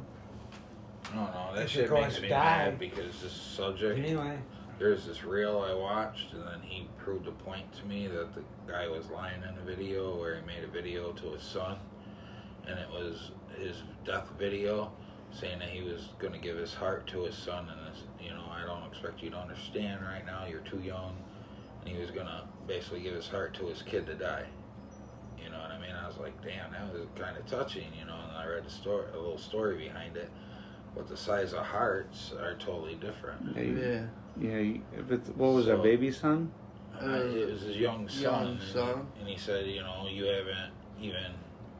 [1.14, 2.66] No, no, that If you're shit going makes to me die.
[2.66, 3.98] mad because this subject.
[3.98, 4.38] Anyway,
[4.78, 8.42] There's this reel I watched, and then he proved a point to me that the
[8.70, 11.78] guy was lying in a video where he made a video to his son,
[12.66, 14.92] and it was his death video,
[15.32, 18.30] saying that he was going to give his heart to his son, and this, you
[18.30, 20.44] know, I don't expect you to understand right now.
[20.46, 21.16] You're too young,
[21.80, 24.46] and he was going to basically give his heart to his kid to die.
[25.42, 25.90] You know what I mean?
[25.94, 28.16] I was like, damn, that was kind of touching, you know.
[28.28, 30.30] And I read the story, a little story behind it,
[30.94, 33.56] but the size of hearts are totally different.
[33.56, 34.06] Yeah, Yeah.
[34.38, 36.52] Yeah, if it's what was a So- baby son?
[37.00, 39.06] Uh, it was his young son, Young and, son.
[39.20, 41.32] and he said, you know, you haven't even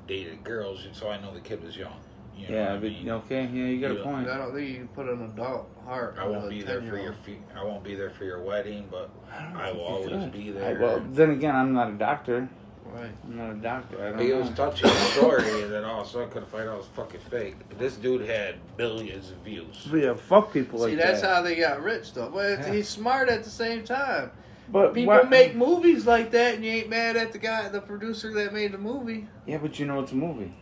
[0.06, 1.98] dated girls, so I know the kid was young.
[2.36, 3.10] You know Yeah, what I mean?
[3.10, 4.28] okay, yeah, you got You- a point.
[4.28, 6.16] I don't think you can put an adult heart.
[6.18, 9.10] I won't be there for your fe- I won't be there for your wedding, but
[9.54, 10.32] I will always could.
[10.32, 10.78] be I, there.
[10.80, 12.48] well, then again, I'm not a doctor.
[12.92, 13.10] Right.
[13.24, 14.00] I'm not a doctor.
[14.06, 14.40] I don't He know.
[14.40, 16.78] was touching the story, and then all of a sudden, I couldn't find out it
[16.78, 17.56] was fucking fake.
[17.68, 19.88] But this dude had billions of views.
[19.90, 20.96] But yeah, fuck people like that.
[20.96, 21.34] See, like that's that.
[21.34, 22.30] how they got rich, though.
[22.30, 22.72] But Yeah.
[22.72, 24.30] he's smart at the same time.
[24.68, 27.80] but People what- make movies like that, and you ain't mad at the guy, the
[27.80, 29.26] producer that made the movie.
[29.46, 30.52] Yeah, but you know it's a movie.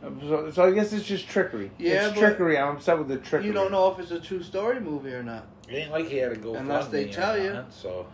[0.00, 1.70] So, so I guess it's just trickery.
[1.78, 2.56] Yeah, it's but- trickery.
[2.58, 3.48] I'm upset with the trickery.
[3.48, 5.46] You don't know if it's a true story movie or not.
[5.68, 7.64] It ain't like he had to go Unless they tell you.
[7.70, 8.06] So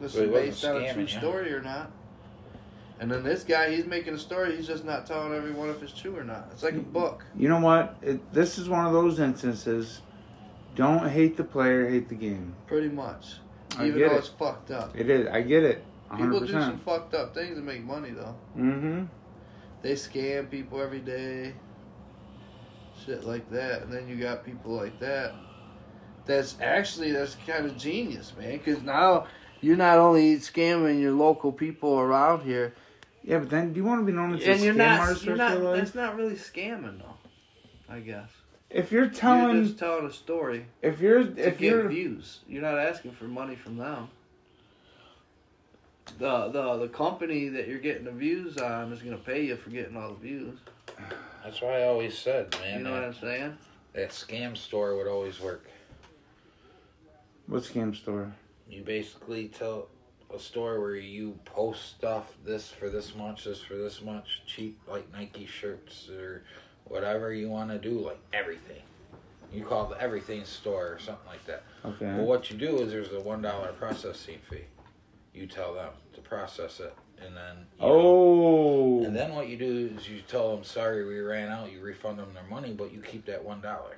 [0.00, 1.18] This is based on a true scamming you.
[1.18, 1.90] story or not.
[3.00, 4.56] And then this guy, he's making a story.
[4.56, 6.48] He's just not telling everyone if it's true or not.
[6.52, 7.24] It's like a book.
[7.36, 7.96] You know what?
[8.00, 10.00] It, this is one of those instances.
[10.76, 12.54] Don't hate the player, hate the game.
[12.66, 13.34] Pretty much.
[13.76, 14.18] I Even get though it.
[14.20, 14.96] it's fucked up.
[14.96, 15.26] It is.
[15.28, 15.84] I get it.
[16.10, 16.18] 100%.
[16.18, 18.34] People do some fucked up things to make money, though.
[18.56, 19.04] Mm-hmm.
[19.84, 21.52] They scam people every day.
[23.04, 23.82] Shit like that.
[23.82, 25.34] And then you got people like that.
[26.24, 28.52] That's actually, that's kind of genius, man.
[28.56, 29.26] Because now
[29.60, 32.74] you're not only scamming your local people around here.
[33.22, 35.24] Yeah, but then do you want to be known as a you're scam not, artist
[35.26, 37.18] you're the rest of not, that's not really scamming, though.
[37.86, 38.30] I guess.
[38.70, 42.40] If you're telling, you're just telling a story if you're, to if get you're, views.
[42.48, 44.08] You're not asking for money from them.
[46.18, 49.70] The the the company that you're getting the views on is gonna pay you for
[49.70, 50.58] getting all the views.
[51.42, 53.58] that's why I always said, man, You know what that, I'm saying?
[53.94, 55.64] that scam store would always work.
[57.46, 58.32] what scam store?
[58.68, 59.88] You basically tell
[60.34, 64.78] a store where you post stuff this for this much, this for this much, cheap
[64.88, 66.42] like Nike shirts or
[66.84, 68.82] whatever you want to do, like everything.
[69.52, 71.62] You call the everything store or something like that.
[71.84, 72.06] Okay.
[72.06, 74.64] Well, what you do is there's a one dollar processing fee.
[75.34, 79.04] You tell them to process it, and then you know, oh.
[79.04, 81.72] and then what you do is you tell them, sorry, we ran out.
[81.72, 83.96] You refund them their money, but you keep that one dollar.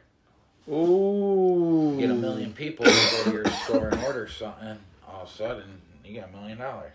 [0.69, 1.97] Ooh.
[1.99, 4.79] Get a million people to go to your store and order something.
[5.07, 6.95] All of a sudden, you got a million dollars.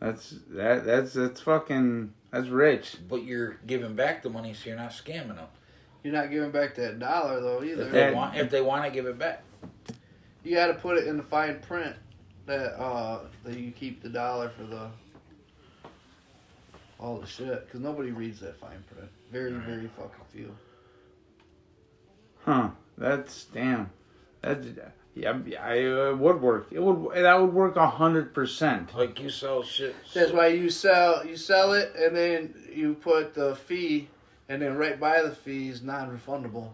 [0.00, 0.84] That's that.
[0.84, 2.12] That's that's fucking.
[2.32, 2.96] That's rich.
[3.08, 5.46] But you're giving back the money, so you're not scamming them.
[6.02, 7.82] You're not giving back that dollar though either.
[7.82, 7.90] If either.
[7.90, 9.42] they That- want, if they want to give it back,
[10.44, 11.96] You got to put it in the fine print
[12.46, 14.88] that uh that you keep the dollar for the
[16.98, 19.10] all the shit because nobody reads that fine print.
[19.30, 20.56] Very very fucking few.
[22.44, 22.70] Huh.
[22.96, 23.90] That's damn.
[24.40, 24.66] That's
[25.14, 25.36] yeah.
[25.60, 26.68] I uh, would work.
[26.70, 27.14] It would.
[27.14, 28.94] That would work a hundred percent.
[28.94, 29.96] like you sell shit.
[30.14, 34.08] That's why you sell you sell it and then you put the fee
[34.48, 36.70] and then right by the fee is non-refundable.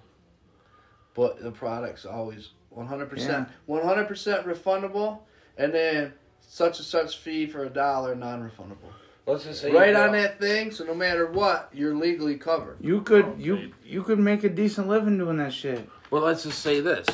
[1.14, 3.44] But the product's always 100% Yeah.
[3.68, 5.20] 100% refundable
[5.56, 8.92] and then such and such fee for a dollar non-refundable.
[9.26, 12.78] Let's just say right on that thing so no matter what you're legally covered.
[12.80, 15.88] You could oh, you you could make a decent living doing that shit.
[16.10, 17.06] Well, let's just say this.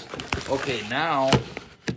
[0.48, 1.30] Okay, now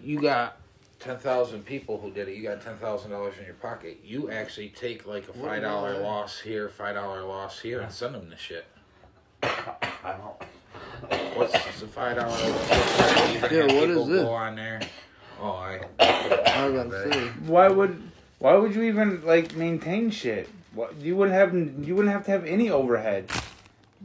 [0.04, 0.58] you got
[1.00, 2.36] ten thousand people who did it.
[2.36, 4.02] You got ten thousand dollars in your pocket.
[4.04, 8.14] You actually take like a five dollar loss here, five dollar loss here, and send
[8.14, 8.66] them the shit.
[9.44, 11.36] I don't.
[11.38, 12.38] What's the five dollar?
[13.50, 14.24] Yeah, what is this?
[14.24, 14.82] Go on there.
[15.42, 15.80] Oh, I.
[16.00, 17.20] I was gonna say.
[17.46, 18.02] Why would
[18.40, 20.48] why would you even like maintain shit?
[20.74, 21.54] What you wouldn't have
[21.88, 23.30] you wouldn't have to have any overhead.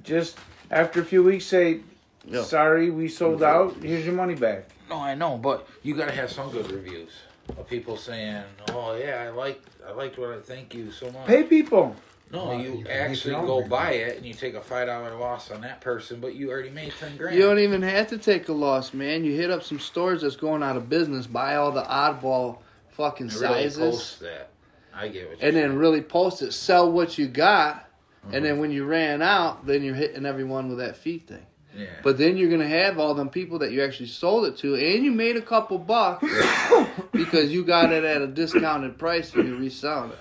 [0.03, 0.39] Just
[0.71, 1.81] after a few weeks, say,
[2.25, 2.43] Yeah.
[2.43, 3.77] sorry, we sold out.
[3.83, 4.65] Here's your money back.
[4.89, 7.11] No, I know, but you gotta have some good reviews
[7.59, 11.27] of people saying, "Oh yeah, I liked, I liked what I thank you so much."
[11.27, 11.95] Pay people.
[12.33, 15.51] No, Well, you you actually go buy it and you take a five dollar loss
[15.51, 17.37] on that person, but you already made ten grand.
[17.37, 19.25] You don't even have to take a loss, man.
[19.25, 22.59] You hit up some stores that's going out of business, buy all the oddball
[22.91, 24.51] fucking And really sizes, post that.
[24.93, 27.89] I get what you and then really post it, sell what you got,
[28.25, 28.61] and then mm-hmm.
[28.61, 31.47] when you ran out, then you're hitting everyone with that fee thing.
[31.77, 31.87] yeah.
[32.03, 35.05] But then you're gonna have all them people that you actually sold it to, and
[35.05, 36.27] you made a couple bucks
[37.13, 40.19] because you got it at a discounted price and you reselling it.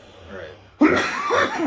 [0.79, 1.11] right.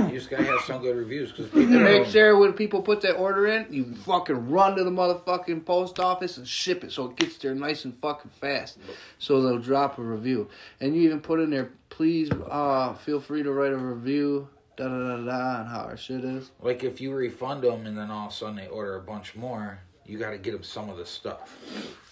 [0.09, 1.53] you just gotta have some good reviews because.
[1.53, 5.65] And make sure when people put that order in, you fucking run to the motherfucking
[5.65, 8.79] post office and ship it so it gets there nice and fucking fast.
[9.19, 10.49] So they'll drop a review.
[10.81, 14.89] And you even put in there, please uh, feel free to write a review, da
[14.89, 16.51] da da da, on how our shit is.
[16.61, 19.35] Like if you refund them and then all of a sudden they order a bunch
[19.35, 21.59] more, you got to get them some of the stuff.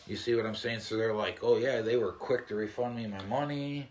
[0.06, 0.80] You see what I'm saying?
[0.80, 3.88] So they're like, "Oh yeah, they were quick to refund me my money."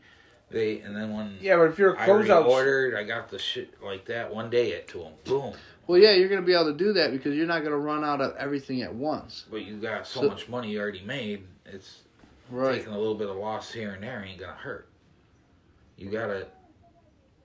[0.55, 3.27] They and then when Yeah, but if you're a I already closeout, ordered, I got
[3.27, 5.11] the shit like that one day it to them.
[5.25, 5.53] Boom.
[5.85, 8.21] Well, yeah, you're gonna be able to do that because you're not gonna run out
[8.21, 9.43] of everything at once.
[9.51, 11.43] But you got so, So- much money you already made.
[11.65, 12.03] It's
[12.49, 12.77] Right.
[12.77, 14.87] taking a little bit of loss here and there ain't gonna hurt.
[15.97, 16.47] You gotta,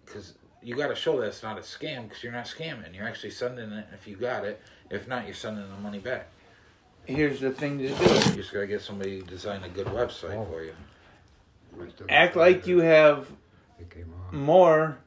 [0.07, 2.95] cause you got to show that it's not a scam because you're not scamming.
[2.95, 4.61] You're actually sending it if you got it.
[4.89, 6.29] If not, you're sending the money back.
[7.07, 7.95] Here's the thing to do.
[7.95, 10.45] You just gotta get somebody to design a good website oh.
[10.45, 10.75] for you.
[12.09, 13.29] Act like you have
[13.79, 14.37] It came on.
[14.39, 14.99] more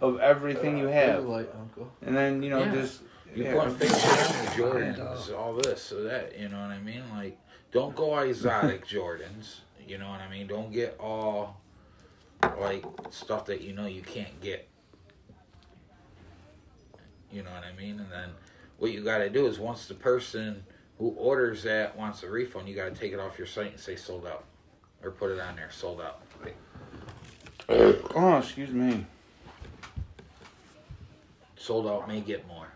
[0.00, 1.24] of everything uh, you have.
[1.24, 1.90] Light, Uncle.
[2.02, 2.74] And then, you know, Yeah.
[2.74, 3.02] just.
[3.34, 3.52] You yeah.
[3.64, 7.02] put fake Jordans, Jordans, all this, so that you know what I mean.
[7.12, 7.38] Like,
[7.70, 9.56] don't go exotic Jordans.
[9.86, 10.46] You know what I mean.
[10.46, 11.60] Don't get all
[12.58, 14.66] like stuff that you know you can't get.
[17.30, 18.00] You know what I mean.
[18.00, 18.30] And then
[18.78, 20.64] what you got to do is once the person
[20.98, 23.80] who orders that wants a refund, you got to take it off your site and
[23.80, 24.44] say sold out,
[25.06, 26.20] or put it on there sold out.
[27.68, 29.06] Oh, excuse me.
[31.56, 32.68] Sold out may get more,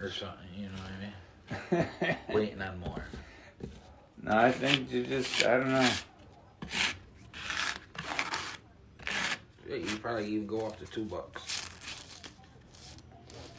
[0.00, 0.36] or something.
[0.56, 0.72] You know
[1.70, 2.16] what I mean.
[2.34, 3.04] Waiting on more.
[4.22, 5.90] No, I think you just, I don't know.
[9.68, 11.68] Yeah, you probably even go up to two bucks.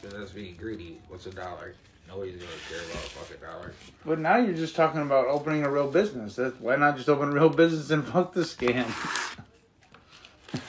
[0.02, 1.00] Cause that's being greedy.
[1.08, 1.74] What's a dollar?
[2.08, 3.72] Nobody's gonna care about a fucking dollar.
[4.04, 6.36] But now you're just talking about opening a real business.
[6.36, 8.86] That's, why not just open a real business and fuck the scam?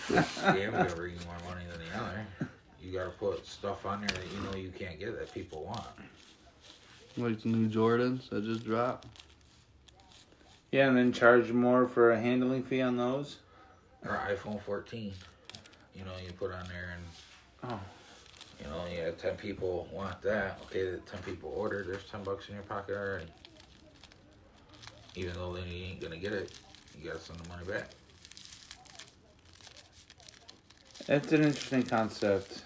[0.09, 2.25] This scam's gonna bring you more money than the other.
[2.81, 5.85] You gotta put stuff on there that you know you can't get that people want.
[7.17, 9.07] Like the new Jordans that just dropped.
[10.71, 13.37] Yeah, and then charge more for a handling fee on those.
[14.03, 15.13] Or iPhone 14.
[15.95, 17.79] You know, you put on there and Oh.
[18.63, 20.59] You know, yeah, ten people want that.
[20.65, 23.25] Okay, the ten people ordered, there's ten bucks in your pocket already.
[25.15, 26.51] Even though then you ain't gonna get it,
[26.99, 27.89] you gotta send the money back.
[31.05, 32.61] That's an interesting concept.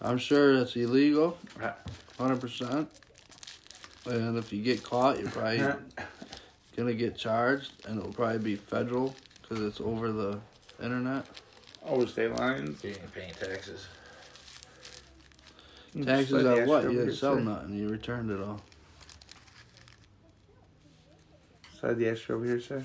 [0.00, 1.74] I'm sure that's illegal, Right.
[2.18, 2.88] hundred percent.
[4.06, 5.64] And if you get caught, you're probably
[6.76, 10.40] gonna get charged, and it'll probably be federal because it's over the
[10.82, 11.26] internet.
[11.84, 12.82] Over state lines.
[12.82, 13.86] You ain't paying taxes.
[16.00, 16.84] Taxes Slide on what?
[16.84, 17.74] You didn't sell nothing.
[17.74, 18.60] You returned it all.
[21.78, 22.82] Slide the extra over here, sir.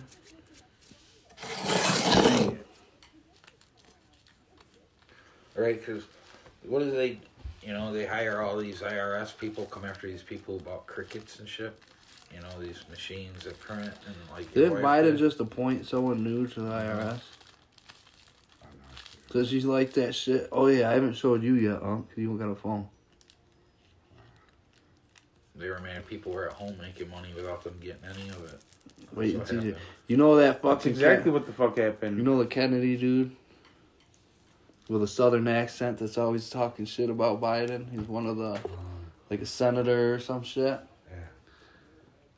[5.55, 6.03] Right, because
[6.63, 7.17] what do they,
[7.63, 11.47] you know, they hire all these IRS people, come after these people about crickets and
[11.47, 11.75] shit.
[12.33, 14.53] You know, these machines that print and like.
[14.53, 15.17] your Didn't Biden did.
[15.17, 17.13] just appoint someone new to the uh-huh.
[17.13, 17.21] IRS?
[19.29, 20.47] Cause he's like that shit.
[20.51, 21.97] Oh yeah, I haven't showed you yet, huh?
[22.15, 22.87] You don't got a phone.
[25.57, 28.61] They were mad people were at home making money without them getting any of it.
[29.13, 29.69] Wait That's and what see.
[29.69, 29.85] happened.
[30.07, 32.17] You know that That's exactly Ken- what the fuck happened.
[32.17, 33.35] You know the Kennedy dude
[34.89, 37.89] with a southern accent that's always talking shit about Biden.
[37.91, 38.59] He's one of the
[39.29, 40.79] like a senator or some shit.
[41.09, 41.17] Yeah.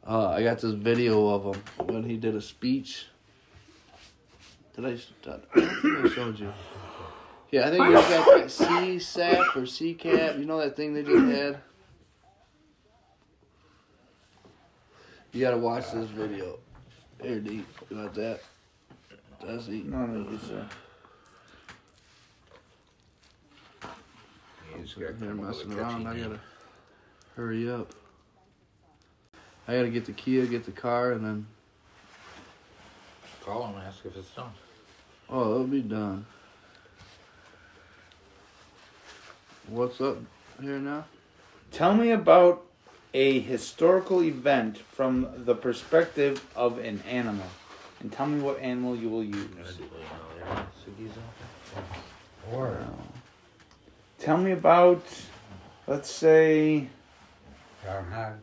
[0.07, 3.05] Uh, I got this video of him when he did a speech.
[4.75, 4.89] Did I?
[5.21, 5.41] Did
[6.05, 6.51] I showed you?
[7.51, 10.39] Yeah, I think he got that CSAP or CCAP.
[10.39, 11.59] You know that thing they just had.
[15.31, 16.57] You gotta watch this video.
[17.21, 17.63] Here, D.
[17.89, 18.41] You got that?
[19.45, 19.85] That's it.
[19.85, 20.65] No, no, it's, uh,
[24.75, 26.07] You just gotta Here come up with a messing catchy around.
[26.07, 26.23] I name.
[26.23, 26.39] gotta
[27.35, 27.93] hurry up.
[29.67, 31.47] I gotta get the Kia, get the car, and then
[33.43, 34.51] Call them and ask if it's done.
[35.29, 36.25] oh, it'll be done.
[39.67, 40.17] What's up
[40.61, 41.05] here now?
[41.71, 42.65] Tell me about
[43.13, 47.47] a historical event from the perspective of an animal.
[47.99, 49.79] And tell me what animal you will use.
[52.51, 52.85] Or uh,
[54.19, 55.03] Tell me about,
[55.87, 56.87] let's say,
[57.83, 58.39] groundhog.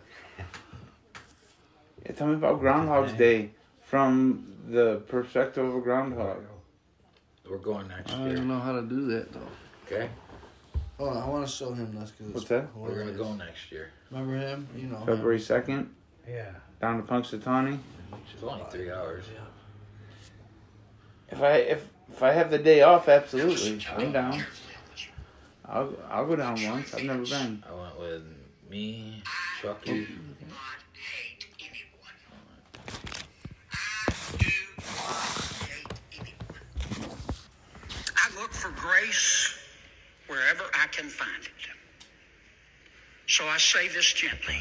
[2.04, 3.50] yeah, tell me about Groundhog's Day
[3.82, 6.44] from the perspective of a groundhog.
[7.48, 9.40] We're going next I don't even know how to do that though.
[9.86, 10.08] Okay?
[10.98, 12.12] Hold on, I want to show him this.
[12.12, 12.74] Cause What's that?
[12.74, 13.90] We're gonna go next year.
[14.10, 14.66] Remember him?
[14.74, 14.98] You know.
[14.98, 15.06] him.
[15.06, 15.88] February 2nd,
[16.28, 16.52] Yeah.
[16.80, 17.78] down to Punxsutawney.
[18.32, 19.24] It's only three hours.
[19.32, 19.40] Yeah.
[21.28, 24.42] If I if if I have the day off, absolutely, I'm down.
[25.66, 26.94] I'll I'll go down once.
[26.94, 27.62] I've never been.
[27.68, 28.22] I went with
[28.70, 29.22] me,
[29.60, 30.06] Chucky.
[30.48, 30.76] Oh.
[38.16, 39.35] I look for grace wherever I
[40.96, 41.52] can find it.
[43.28, 44.56] So I say this gently.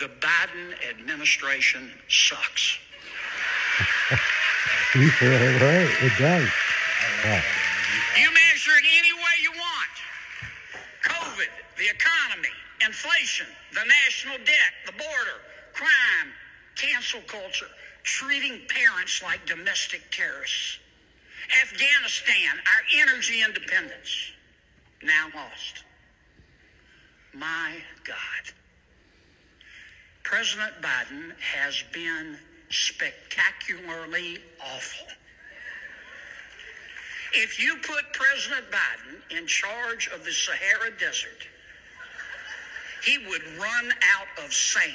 [0.00, 2.78] The Biden administration sucks.
[4.94, 5.88] You feel it right.
[6.04, 6.48] It does.
[8.20, 9.94] You measure it any way you want.
[11.02, 12.52] COVID, the economy,
[12.84, 15.40] inflation, the national debt, the border,
[15.72, 16.28] crime,
[16.76, 17.68] cancel culture,
[18.02, 20.78] treating parents like domestic terrorists.
[21.62, 24.32] Afghanistan, our energy independence,
[25.02, 25.84] now lost.
[27.34, 27.74] My
[28.04, 28.52] God.
[30.22, 32.36] President Biden has been
[32.70, 35.06] spectacularly awful.
[37.34, 41.48] If you put President Biden in charge of the Sahara Desert,
[43.04, 44.92] he would run out of sand.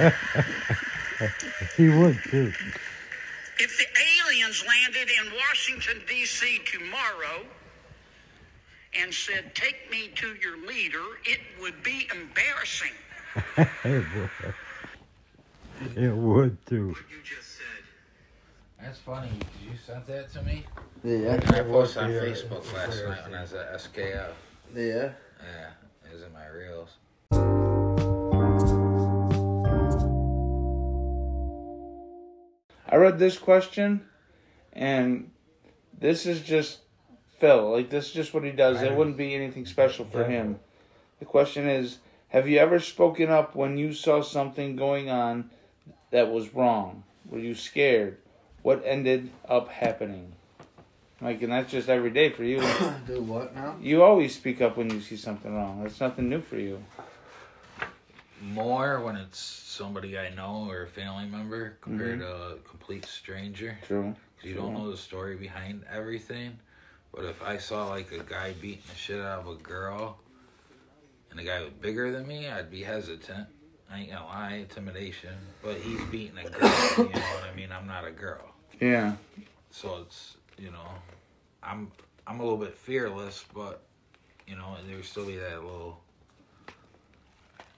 [1.76, 2.52] he would too.
[3.58, 3.93] If the
[4.44, 6.60] aliens landed in Washington, D.C.
[6.66, 7.44] tomorrow
[9.00, 12.92] and said, Take me to your leader, it would be embarrassing.
[13.84, 15.96] it would.
[15.96, 16.96] It would too.
[18.80, 19.30] That's funny.
[19.30, 20.64] Did you send that to me?
[21.02, 21.40] Yeah.
[21.48, 24.28] I posted on Facebook last night when I was at SKF.
[24.74, 25.12] Yeah.
[25.40, 25.70] Yeah,
[26.04, 26.90] it was in my reels.
[32.88, 34.06] I read this question,
[34.74, 35.30] and
[35.98, 36.80] this is just
[37.38, 37.72] Phil.
[37.72, 38.82] Like this is just what he does.
[38.82, 40.58] It wouldn't be anything special for him.
[41.18, 41.98] The question is:
[42.28, 45.50] Have you ever spoken up when you saw something going on
[46.10, 47.04] that was wrong?
[47.28, 48.18] Were you scared?
[48.62, 50.32] What ended up happening?
[51.20, 52.60] Like, and that's just every day for you.
[53.06, 53.76] Do what now?
[53.80, 55.82] You always speak up when you see something wrong.
[55.82, 56.82] That's nothing new for you.
[58.42, 62.48] More when it's somebody I know or a family member compared mm-hmm.
[62.50, 63.78] to a complete stranger.
[63.86, 64.14] True.
[64.44, 66.58] You don't know the story behind everything.
[67.12, 70.18] But if I saw like a guy beating the shit out of a girl
[71.30, 73.46] and the guy was bigger than me, I'd be hesitant.
[73.90, 75.34] I ain't gonna lie, intimidation.
[75.62, 77.70] But he's beating a girl, you know what I mean?
[77.70, 78.52] I'm not a girl.
[78.80, 79.14] Yeah.
[79.70, 80.88] So it's you know,
[81.62, 81.90] I'm
[82.26, 83.82] I'm a little bit fearless, but
[84.46, 86.00] you know, there would still be that little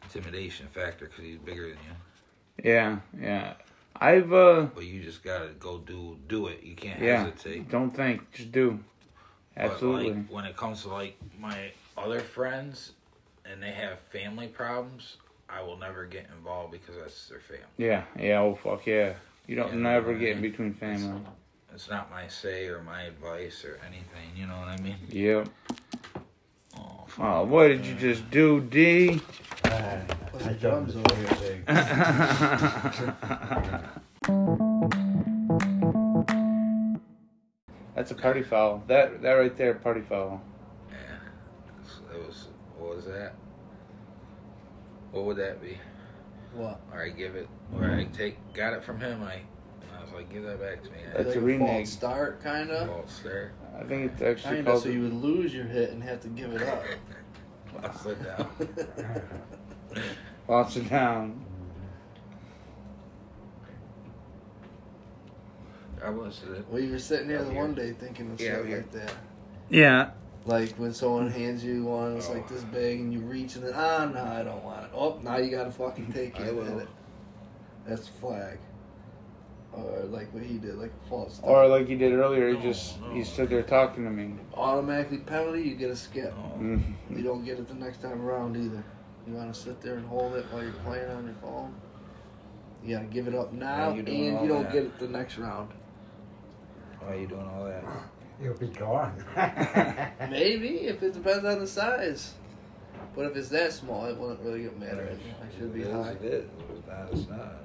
[0.05, 2.71] intimidation factor because he's bigger than you.
[2.71, 2.99] Yeah.
[3.21, 3.55] Yeah.
[4.01, 4.62] I've uh.
[4.74, 6.62] But you just gotta go do do it.
[6.62, 7.24] You can't Yeah.
[7.24, 7.68] hesitate.
[7.70, 8.30] Don't think.
[8.32, 8.78] Just do.
[9.57, 10.12] Absolutely.
[10.12, 12.92] like, when it comes to like my other friends
[13.44, 15.16] and they have family problems,
[15.49, 17.64] I will never get involved because that's their family.
[17.78, 19.14] Yeah, yeah, oh fuck yeah.
[19.47, 21.20] You don't Yeah, never get in between family.
[21.72, 24.30] It's not my say or my advice or anything.
[24.34, 24.97] You know what I mean?
[25.09, 25.49] Yep.
[26.78, 29.20] Oh, Oh, what did you just do, D?
[29.63, 32.67] Put the drums over here.
[37.95, 38.83] That's a party foul.
[38.89, 40.43] That that right there, party foul.
[40.91, 40.97] Yeah.
[41.85, 42.49] So That was
[42.79, 43.35] what was that?
[45.13, 45.79] What would that be?
[46.55, 46.81] What?
[46.93, 49.23] Or I give it, or I take, got it from him.
[49.23, 49.41] I,
[49.97, 50.99] I was like, give that back to me.
[51.15, 52.89] That's like a false start, kind of.
[52.89, 53.53] False start.
[53.79, 54.83] I think it's actually Kind of, called.
[54.85, 56.83] so you would lose your hit and have to give it up.
[57.83, 58.51] Lost it down.
[60.49, 61.45] Lost it down.
[66.05, 66.66] I listed it.
[66.70, 69.12] well, you were sitting here the one day thinking of Yeah, shit like that.
[69.70, 70.11] Yeah.
[70.45, 73.72] Like when someone hands you one that's like this big and you reach and then,
[73.74, 74.91] ah, no, I don't want it.
[74.95, 76.47] Oh, now you gotta fucking take it.
[76.49, 76.79] I will.
[76.79, 76.89] it-
[77.87, 78.59] That's a flag.
[79.77, 81.39] Or like what he did, like a false.
[81.43, 83.11] Or like you did earlier, he No, just no.
[83.11, 84.35] he stood there talking to me.
[84.55, 86.33] automatically penalty, you get a skip.
[86.39, 86.83] Oh, Mm.
[87.11, 88.83] You don't get it the next time around either.
[89.27, 91.74] You want to sit there and hold it while you're playing on your phone.
[92.83, 94.09] You gotta give it up now, you and
[94.43, 94.72] you don't that?
[94.72, 95.70] get it the next round.
[97.01, 97.85] Why are you doing all that?
[98.41, 99.12] You'll be gone.
[100.31, 102.35] Maybe if it depends on the size.
[103.14, 105.05] But if it's that small, it wouldn't really matter.
[105.05, 105.18] mad.
[105.43, 106.11] I should be It is, high.
[106.12, 106.45] It is.
[106.45, 107.57] If it's not, it's not.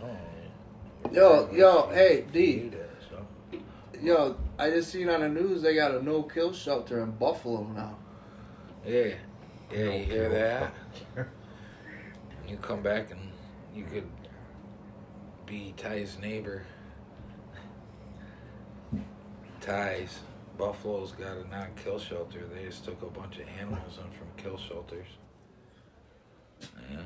[0.00, 0.16] No.
[1.12, 2.56] Yo, yo, hey, You D.
[2.58, 3.58] do that, so.
[4.02, 7.64] Yo, I just seen on the news they got a no kill shelter in Buffalo
[7.64, 7.96] now.
[8.86, 9.14] Yeah.
[9.72, 10.28] Yeah, you hear
[11.16, 11.26] that?
[12.48, 13.20] You come back and
[13.72, 14.08] you could
[15.46, 16.64] be Ty's neighbor.
[19.60, 20.18] Ty's.
[20.58, 22.40] Buffalo's got a non kill shelter.
[22.52, 25.06] They just took a bunch of animals in from kill shelters.
[26.90, 26.98] Yeah.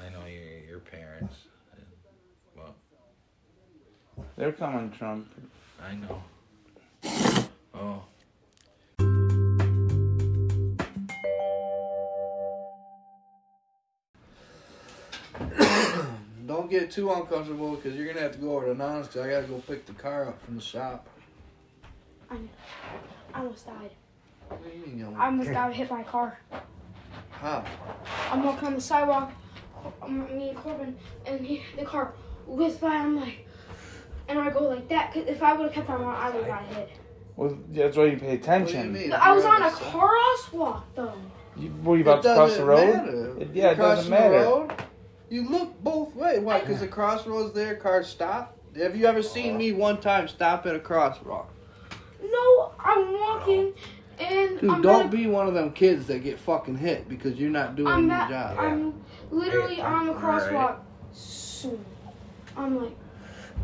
[0.00, 1.34] Well, I know your your parents.
[1.74, 1.86] and-
[2.56, 2.74] Well,
[4.36, 5.28] They're coming, Trump.
[5.82, 6.22] I know.
[7.74, 8.04] Oh.
[16.46, 19.30] Don't get too uncomfortable because you're gonna have to go over to Non's 'cause I
[19.30, 21.06] gotta go pick the car up from the shop.
[22.30, 22.36] I
[23.34, 23.90] almost died.
[24.48, 26.38] What do you mean, you I almost got hit by a car.
[27.30, 27.64] How?
[28.30, 29.32] I'm walking on the sidewalk,
[30.02, 32.14] Um, me and Corbin, and he, the car
[32.46, 32.94] whizzes by.
[32.94, 33.46] I'm like,
[34.28, 35.12] and I go like that.
[35.12, 36.90] Cause if I would have kept on, I would have got hit.
[37.36, 38.92] Well, that's why you pay attention.
[38.92, 39.12] mean?
[39.12, 41.14] I was on a crosswalk though.
[41.56, 42.94] You, were you about to cross the road?
[42.94, 43.36] matter.
[43.40, 44.44] It- You're yeah, it doesn't crossing the matter.
[44.44, 44.72] road,
[45.28, 46.40] You look both ways.
[46.40, 46.60] Why?
[46.60, 48.56] Because the crossroads there, cars stop.
[48.76, 49.58] Have you ever seen uh-huh.
[49.58, 51.46] me one time stop at a crosswalk?
[52.22, 53.72] No, I'm walking
[54.20, 57.08] and Dude, I'm don't at a- be one of them kids that get fucking hit
[57.08, 58.58] because you're not doing I'm your at, job.
[58.58, 58.94] I'm
[59.30, 60.52] literally Hey, on the alright.
[60.52, 60.76] crosswalk.
[61.12, 61.84] Soon.
[62.56, 62.96] I'm like,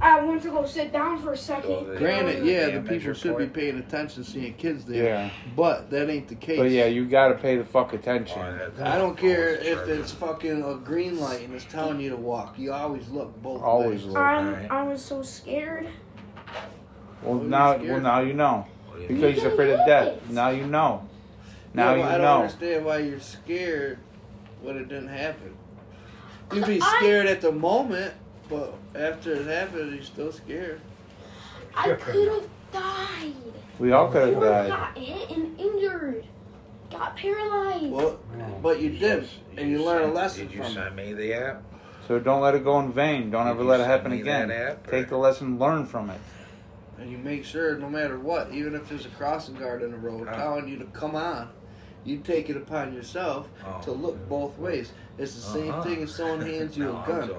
[0.00, 1.96] I went to go sit down for a second.
[1.96, 5.04] Granted, yeah, the damage people should be paying attention, seeing kids there.
[5.04, 5.30] Yeah.
[5.56, 6.58] But that ain't the case.
[6.58, 8.38] But yeah, you gotta pay the fuck attention.
[8.82, 12.58] I don't care if it's fucking a green light and it's telling you to walk.
[12.58, 14.12] You always look both Always ways.
[14.12, 14.16] look.
[14.18, 15.88] I, I was so scared.
[17.22, 18.66] Well, What now, scared well, now you know.
[19.00, 20.18] You Because he's afraid of death.
[20.30, 21.06] Now you know.
[21.74, 22.36] Now Yeah, well, I you don't know.
[22.42, 23.98] understand why you're scared
[24.62, 25.54] when it didn't happen.
[26.52, 28.14] You'd be I- scared at the moment,
[28.48, 30.80] but after it happened, you're still scared.
[31.74, 33.34] I could have died.
[33.78, 34.68] We all could have died.
[34.68, 36.24] got hit and injured.
[36.90, 37.90] Got paralyzed.
[37.90, 38.18] Well,
[38.62, 41.62] but you didn't, and you learn a lesson Did you from send me the app?
[42.06, 43.30] So don't let it go in vain.
[43.30, 44.48] Don't Did ever let it happen again.
[44.48, 46.20] that app, or- Take the lesson, learn from it.
[46.98, 49.98] And you make sure, no matter what, even if there's a crossing guard in the
[49.98, 51.50] road telling you to come on,
[52.04, 53.80] you take it upon yourself Oh.
[53.82, 54.92] to look both ways.
[55.18, 55.82] It's the same Uh-huh.
[55.82, 57.30] thing as someone hands you No, a I'm gun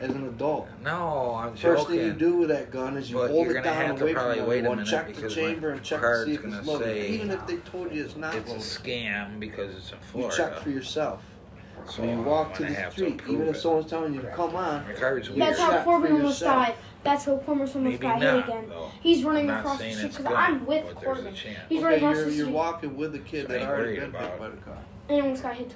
[0.00, 0.68] as an adult.
[0.82, 1.96] No, I'm First joking.
[1.98, 4.14] thing you do with that gun is you But hold it down have to away
[4.14, 6.42] from probably wait a everyone, check the because chamber my and check to see if
[6.42, 6.84] gonna it's loaded.
[6.86, 10.30] say Even if they told you it's not It's a scam because it's in you
[10.30, 11.22] check for yourself.
[11.86, 14.20] So when you walk to the have to street, approve even if someone's telling you
[14.22, 15.48] to come on, My card's you weird.
[15.48, 16.66] That's how check Corbin for almost yourself.
[16.68, 16.74] died.
[17.04, 18.68] That's how Corbin almost Maybe got not, hit again.
[18.68, 18.90] though.
[19.00, 21.34] He's running I'm across the street because I'm with but Corbin.
[21.34, 21.58] chance.
[21.68, 24.00] He's Okay, running across you're, the you're walking with the kid I that already worried
[24.00, 24.78] been about hit by the car.
[25.08, 25.70] and almost got hit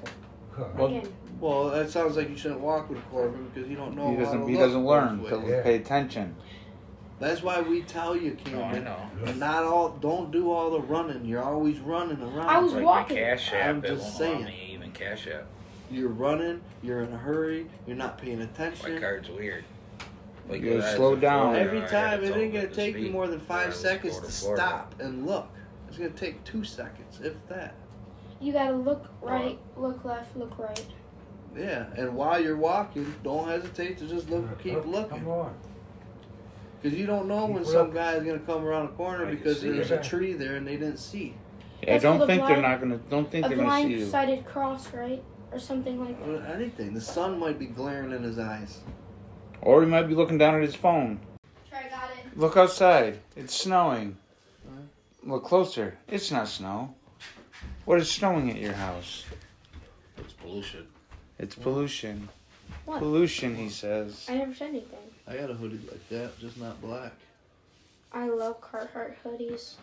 [0.54, 1.08] twice Well, again.
[1.40, 4.24] Well, that sounds like you shouldn't walk with Corbin because you don't know he how
[4.24, 4.40] doesn't.
[4.42, 5.32] to He look doesn't learn ways.
[5.32, 6.34] to pay attention.
[7.18, 8.96] That's why we tell you, No, I know.
[9.36, 9.88] Not all.
[9.90, 11.24] Don't do all the running.
[11.24, 12.46] You're always running around.
[12.48, 13.16] I was like walking.
[13.16, 14.44] Cash app, I'm just saying.
[14.44, 15.46] me even Cash App.
[15.90, 16.60] You're running.
[16.82, 17.66] You're in a hurry.
[17.86, 18.82] You're not paying attention.
[18.92, 19.00] My attention.
[19.00, 19.64] card's weird.
[20.48, 21.56] Like You gotta slow down.
[21.56, 24.62] Every time, it ain't gonna take you more than five was seconds to Florida.
[24.62, 25.48] stop and look.
[25.88, 27.74] It's gonna take two seconds, if that.
[28.40, 30.84] You gotta look right, look left, look right.
[31.56, 35.54] Yeah, and while you're walking, don't hesitate to just look, keep Come looking, on.
[36.82, 39.30] because you don't know when Keep some guy is gonna come around a corner I
[39.30, 41.34] because there's a tree there and they didn't see.
[41.82, 42.98] Yeah, That's don't called a think they're not gonna.
[43.10, 43.96] Don't think they're gonna see you.
[43.98, 46.28] blind-sided cross, right, or something like that.
[46.28, 46.92] Or anything.
[46.94, 48.80] The sun might be glaring in his eyes.
[49.66, 51.18] Or he might be looking down at his phone.
[51.68, 52.38] Try got it.
[52.38, 53.18] Look outside.
[53.34, 54.16] It's snowing.
[55.24, 55.98] Look closer.
[56.06, 56.94] It's not snow.
[57.84, 59.24] What is snowing at your house?
[60.18, 60.86] It's pollution.
[61.40, 62.28] It's pollution.
[62.84, 63.00] What?
[63.00, 64.26] Pollution, he says.
[64.28, 65.00] I never said anything.
[65.26, 67.14] I got a hoodie like that, just not black.
[68.12, 69.74] I love Carhartt hoodies.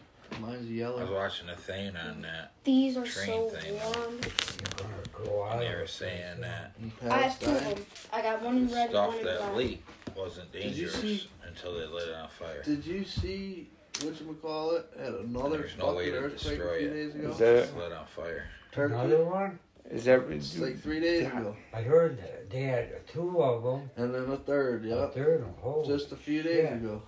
[0.41, 0.99] Mine's yellow.
[0.99, 3.73] I was watching a thing on that, These are Train so thing.
[3.75, 4.19] warm.
[4.19, 6.73] You're gonna go out and they were saying that
[7.09, 7.85] I have two of them.
[8.11, 9.55] I got one in red and stuff one that black.
[9.55, 12.63] leaked wasn't dangerous see- until they lit it on fire.
[12.63, 16.93] Did you see whatchamacallit had another There's no way to earthquake a destroy few it.
[16.93, 17.29] days ago?
[17.29, 18.45] Is that It's lit on fire.
[18.71, 18.93] Turkey.
[18.93, 19.59] Another one?
[19.91, 21.55] Is that It's like three days ago.
[21.73, 23.89] I heard that they had two of them.
[23.97, 25.13] And then a third, Yeah, A yep.
[25.13, 25.53] third one.
[25.59, 26.73] Holy Just a few days shit.
[26.77, 27.01] ago.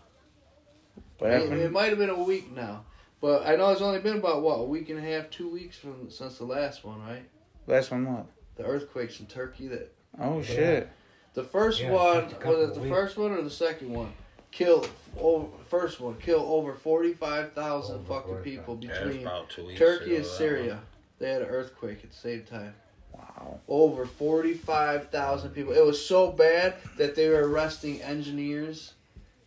[1.20, 2.84] what It, it might have been a week now.
[3.22, 5.78] But I know it's only been about, what, a week and a half, two weeks
[5.78, 7.24] from since the last one, right?
[7.68, 8.26] Last one what?
[8.56, 10.90] The earthquakes in Turkey that Oh shit.
[11.34, 12.96] The first Yeah, one just was it the weeks.
[12.96, 14.14] first one or the second one?
[14.52, 18.44] Killed over oh, first one killed over forty five thousand fucking 45.
[18.44, 20.80] people Yeah, it was between about Turkey and that Syria.
[21.20, 22.74] They had an earthquake at the same time.
[23.14, 23.60] Wow.
[23.68, 25.74] Over forty five thousand people.
[25.74, 28.94] It was so bad that they were arresting engineers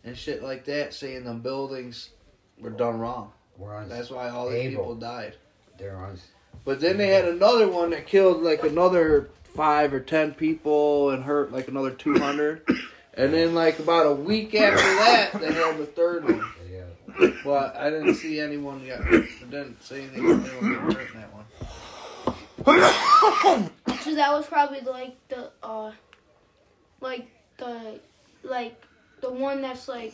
[0.03, 2.09] and shit like that, saying the buildings
[2.59, 3.31] were done wrong.
[3.59, 3.89] We're on.
[3.89, 5.35] That's why all these people died.
[5.77, 6.17] They're on.
[6.63, 11.23] But then they had another one that killed like another five or ten people and
[11.23, 12.65] hurt like another two hundred.
[13.13, 16.49] and then like about a week after that, they had the third one.
[16.71, 16.85] Yeah.
[17.43, 19.01] But I didn't see anyone yet.
[19.01, 21.45] It didn't see anything about anyone getting hurt in that one.
[24.01, 25.91] So that was probably like the uh,
[27.01, 27.99] like the
[28.43, 28.81] like
[29.21, 30.13] the one that's like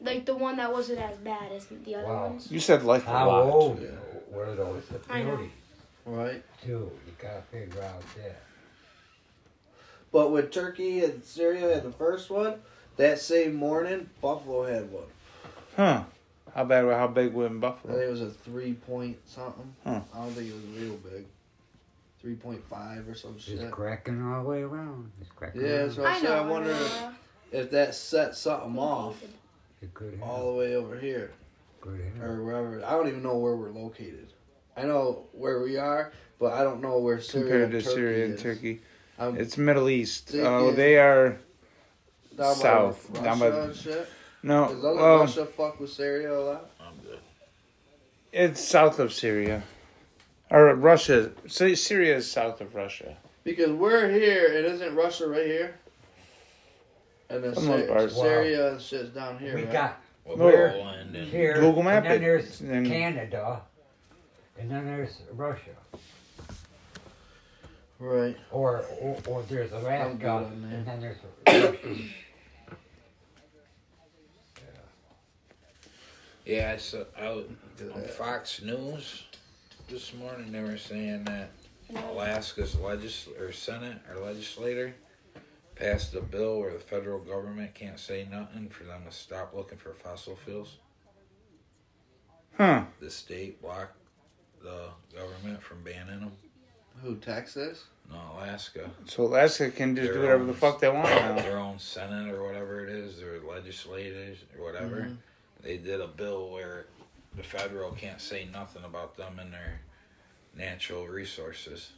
[0.00, 2.26] like the one that wasn't as bad as the other Wow.
[2.28, 2.50] ones.
[2.50, 3.42] You said like a How lot.
[3.44, 3.88] old Yeah.
[4.30, 4.84] were those?
[4.88, 5.36] The I know.
[5.36, 5.52] beauty,
[6.04, 6.42] Right?
[6.62, 6.90] too.
[7.06, 8.36] You gotta figure out that.
[10.12, 12.60] But with Turkey and Syria had the first one,
[12.96, 15.04] that same morning, Buffalo had one.
[15.76, 16.04] Huh.
[16.54, 16.84] How bad?
[16.86, 17.98] How big was I think Buffalo?
[17.98, 19.74] it was a three point something.
[19.84, 20.00] Huh.
[20.14, 21.26] I don't think it was real big.
[22.22, 23.60] Three point five or some shit.
[23.60, 25.10] It's cracking all the way around.
[25.20, 25.60] It's cracking.
[25.60, 25.86] Yeah, around.
[25.88, 26.24] that's what I, I said.
[26.24, 26.34] know.
[26.36, 26.76] I wonder
[27.52, 29.22] if that set something off
[29.86, 31.30] It could all the way over here
[31.80, 32.28] Good hell.
[32.28, 32.84] or wherever.
[32.84, 34.32] I don't even know where we're located.
[34.76, 37.94] I know where we are, but I don't know where Syria Compared and to Turkey
[37.94, 38.42] Syria and is.
[38.42, 38.80] Turkey.
[39.18, 40.30] Um, It's Middle East.
[40.30, 41.38] See, Oh, they are
[42.36, 43.08] down south.
[43.10, 44.08] Russia down by and shit.
[44.42, 44.68] no.
[44.68, 46.70] Does other Well, Russia fuck with Syria a lot?
[46.80, 47.20] I'm good.
[48.32, 49.62] it's south of Syria,
[50.50, 51.30] or Russia.
[51.46, 53.16] Sy- Syria is south of Russia.
[53.44, 55.78] Because we're here, and isn't Russia right here?
[57.28, 58.10] And then For the most Syria, part.
[58.12, 59.54] Syria and shit's down here.
[59.54, 59.72] We right?
[59.72, 60.68] got Well, Where?
[60.68, 63.62] And here, Google map and then it, there's and- Canada,
[64.58, 65.70] and then there's Russia,
[67.98, 68.36] Right.
[68.52, 71.16] or or, or there's Alaska, and then there's
[71.46, 71.76] Russia.
[76.44, 77.48] Yeah, I saw out
[77.92, 79.24] on Fox News
[79.88, 80.52] this morning.
[80.52, 81.50] They were saying that
[82.10, 84.94] Alaska's legis or Senate or legislator
[85.76, 89.78] passed a bill where the federal government can't say nothing for them to stop looking
[89.78, 90.78] for fossil fuels.
[92.56, 92.84] Huh.
[93.00, 93.96] The state blocked
[94.62, 96.32] the government from banning them.
[97.02, 97.84] Who Texas?
[98.10, 98.90] No, Alaska.
[99.04, 101.34] So Alaska can just do whatever own- the fuck they want now.
[101.36, 105.02] Their own senate or whatever it is, their legislators or whatever.
[105.02, 105.18] Mhm.
[105.60, 106.86] They did a bill where
[107.36, 109.80] the federal can't say nothing about them and their
[110.54, 111.92] natural resources.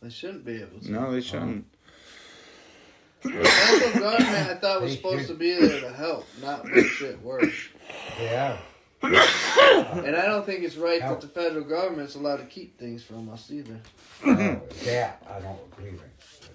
[0.00, 0.90] They shouldn't be able to.
[0.92, 1.70] No, they shouldn't.
[1.72, 1.75] The
[3.20, 7.54] federal government, I thought was supposed to be there to help, not make shit worse.
[8.20, 8.58] Yeah,
[9.02, 13.28] And I don't think it's right that the federal government's allowed to keep things from
[13.28, 13.78] us either.
[14.24, 16.00] Uh, that I don't believe in.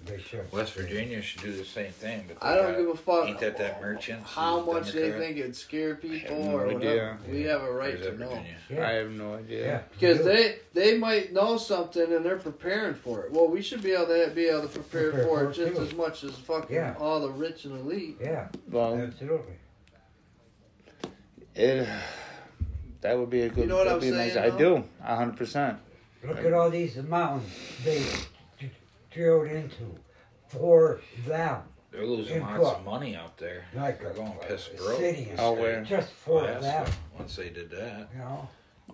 [0.04, 0.50] They should.
[0.50, 2.24] West Virginia should do the same thing.
[2.28, 4.22] But I don't got- give a fuck Ain't that that merchant?
[4.24, 6.82] how who's much they think it'd scare people no or whatever.
[6.82, 7.18] idea.
[7.30, 8.42] We have a right to know.
[8.68, 8.84] Yeah.
[8.88, 9.64] I have no idea.
[9.66, 13.30] Yeah, Because they they might know something and they're preparing for it.
[13.32, 15.54] Well, we should be able to be able to prepare, Prepare for for it it
[15.54, 15.82] just too.
[15.82, 16.94] as much as fucking Yeah.
[16.98, 18.16] all the rich and elite.
[18.20, 19.54] Yeah, Well, absolutely.
[21.54, 21.86] it
[23.02, 23.62] that would be a good.
[23.62, 25.78] You know what I'm be a nice, saying, I do, a hundred percent.
[26.24, 27.50] Look at all these mountains
[27.84, 28.08] they d-
[29.14, 29.94] drilled into
[30.48, 32.76] for them, They're losing In lots what?
[32.78, 33.64] of money out there.
[33.74, 34.98] like They're a, going a piss broke.
[34.98, 35.82] city and Oh, stuff, where?
[35.84, 37.00] just for Alaska, them.
[37.18, 38.48] once they did that, You know,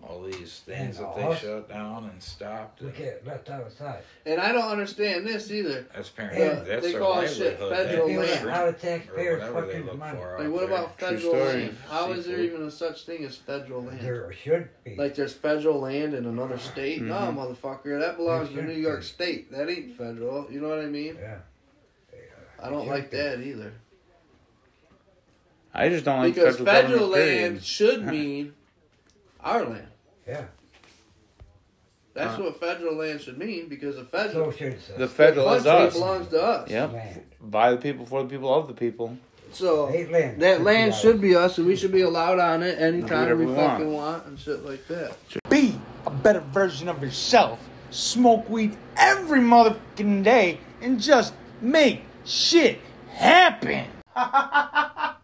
[0.06, 2.80] all these things And that they us- shut down and stopped.
[2.82, 4.02] we get left outside.
[4.26, 5.86] And I don't understand this either.
[5.94, 8.38] That's Yeah, apparently that's they call shit federal land.
[8.40, 10.18] shrink How the or taxpayers fucking look money.
[10.18, 10.64] Like, what there.
[10.64, 11.76] about True federal land?
[11.88, 14.00] How is there even a such thing as federal land?
[14.00, 14.96] There should be.
[14.96, 17.02] Like there's federal land in another state?
[17.02, 17.36] No, Mhm.
[17.36, 19.04] motherfucker, that belongs to New York be.
[19.06, 19.50] State.
[19.52, 20.50] That ain't federal.
[20.50, 21.16] You know what I mean?
[21.20, 21.38] yeah.
[22.60, 23.16] I don't should like be.
[23.18, 23.72] that either.
[25.74, 27.64] I just don't like because federal, federal land period.
[27.64, 28.54] should mean
[29.40, 29.86] our land.
[30.26, 30.44] Yeah.
[32.14, 32.42] That's Uh.
[32.44, 35.94] what federal land should mean because the So federal should The federal is country us.
[35.94, 36.70] belongs to us.
[36.70, 36.92] Yep.
[36.92, 37.22] land.
[37.40, 39.16] By the people, for the people, of the people.
[39.52, 40.42] So Hate land.
[40.42, 43.46] that land should be us, and we should be allowed on it anytime whatever we
[43.46, 44.26] we fucking want.
[44.26, 45.16] and shit like that.
[45.48, 47.58] Be a better version of yourself.
[47.90, 51.32] Smoke weed every motherfucking day and just
[51.62, 52.80] make shit
[53.10, 53.86] happen.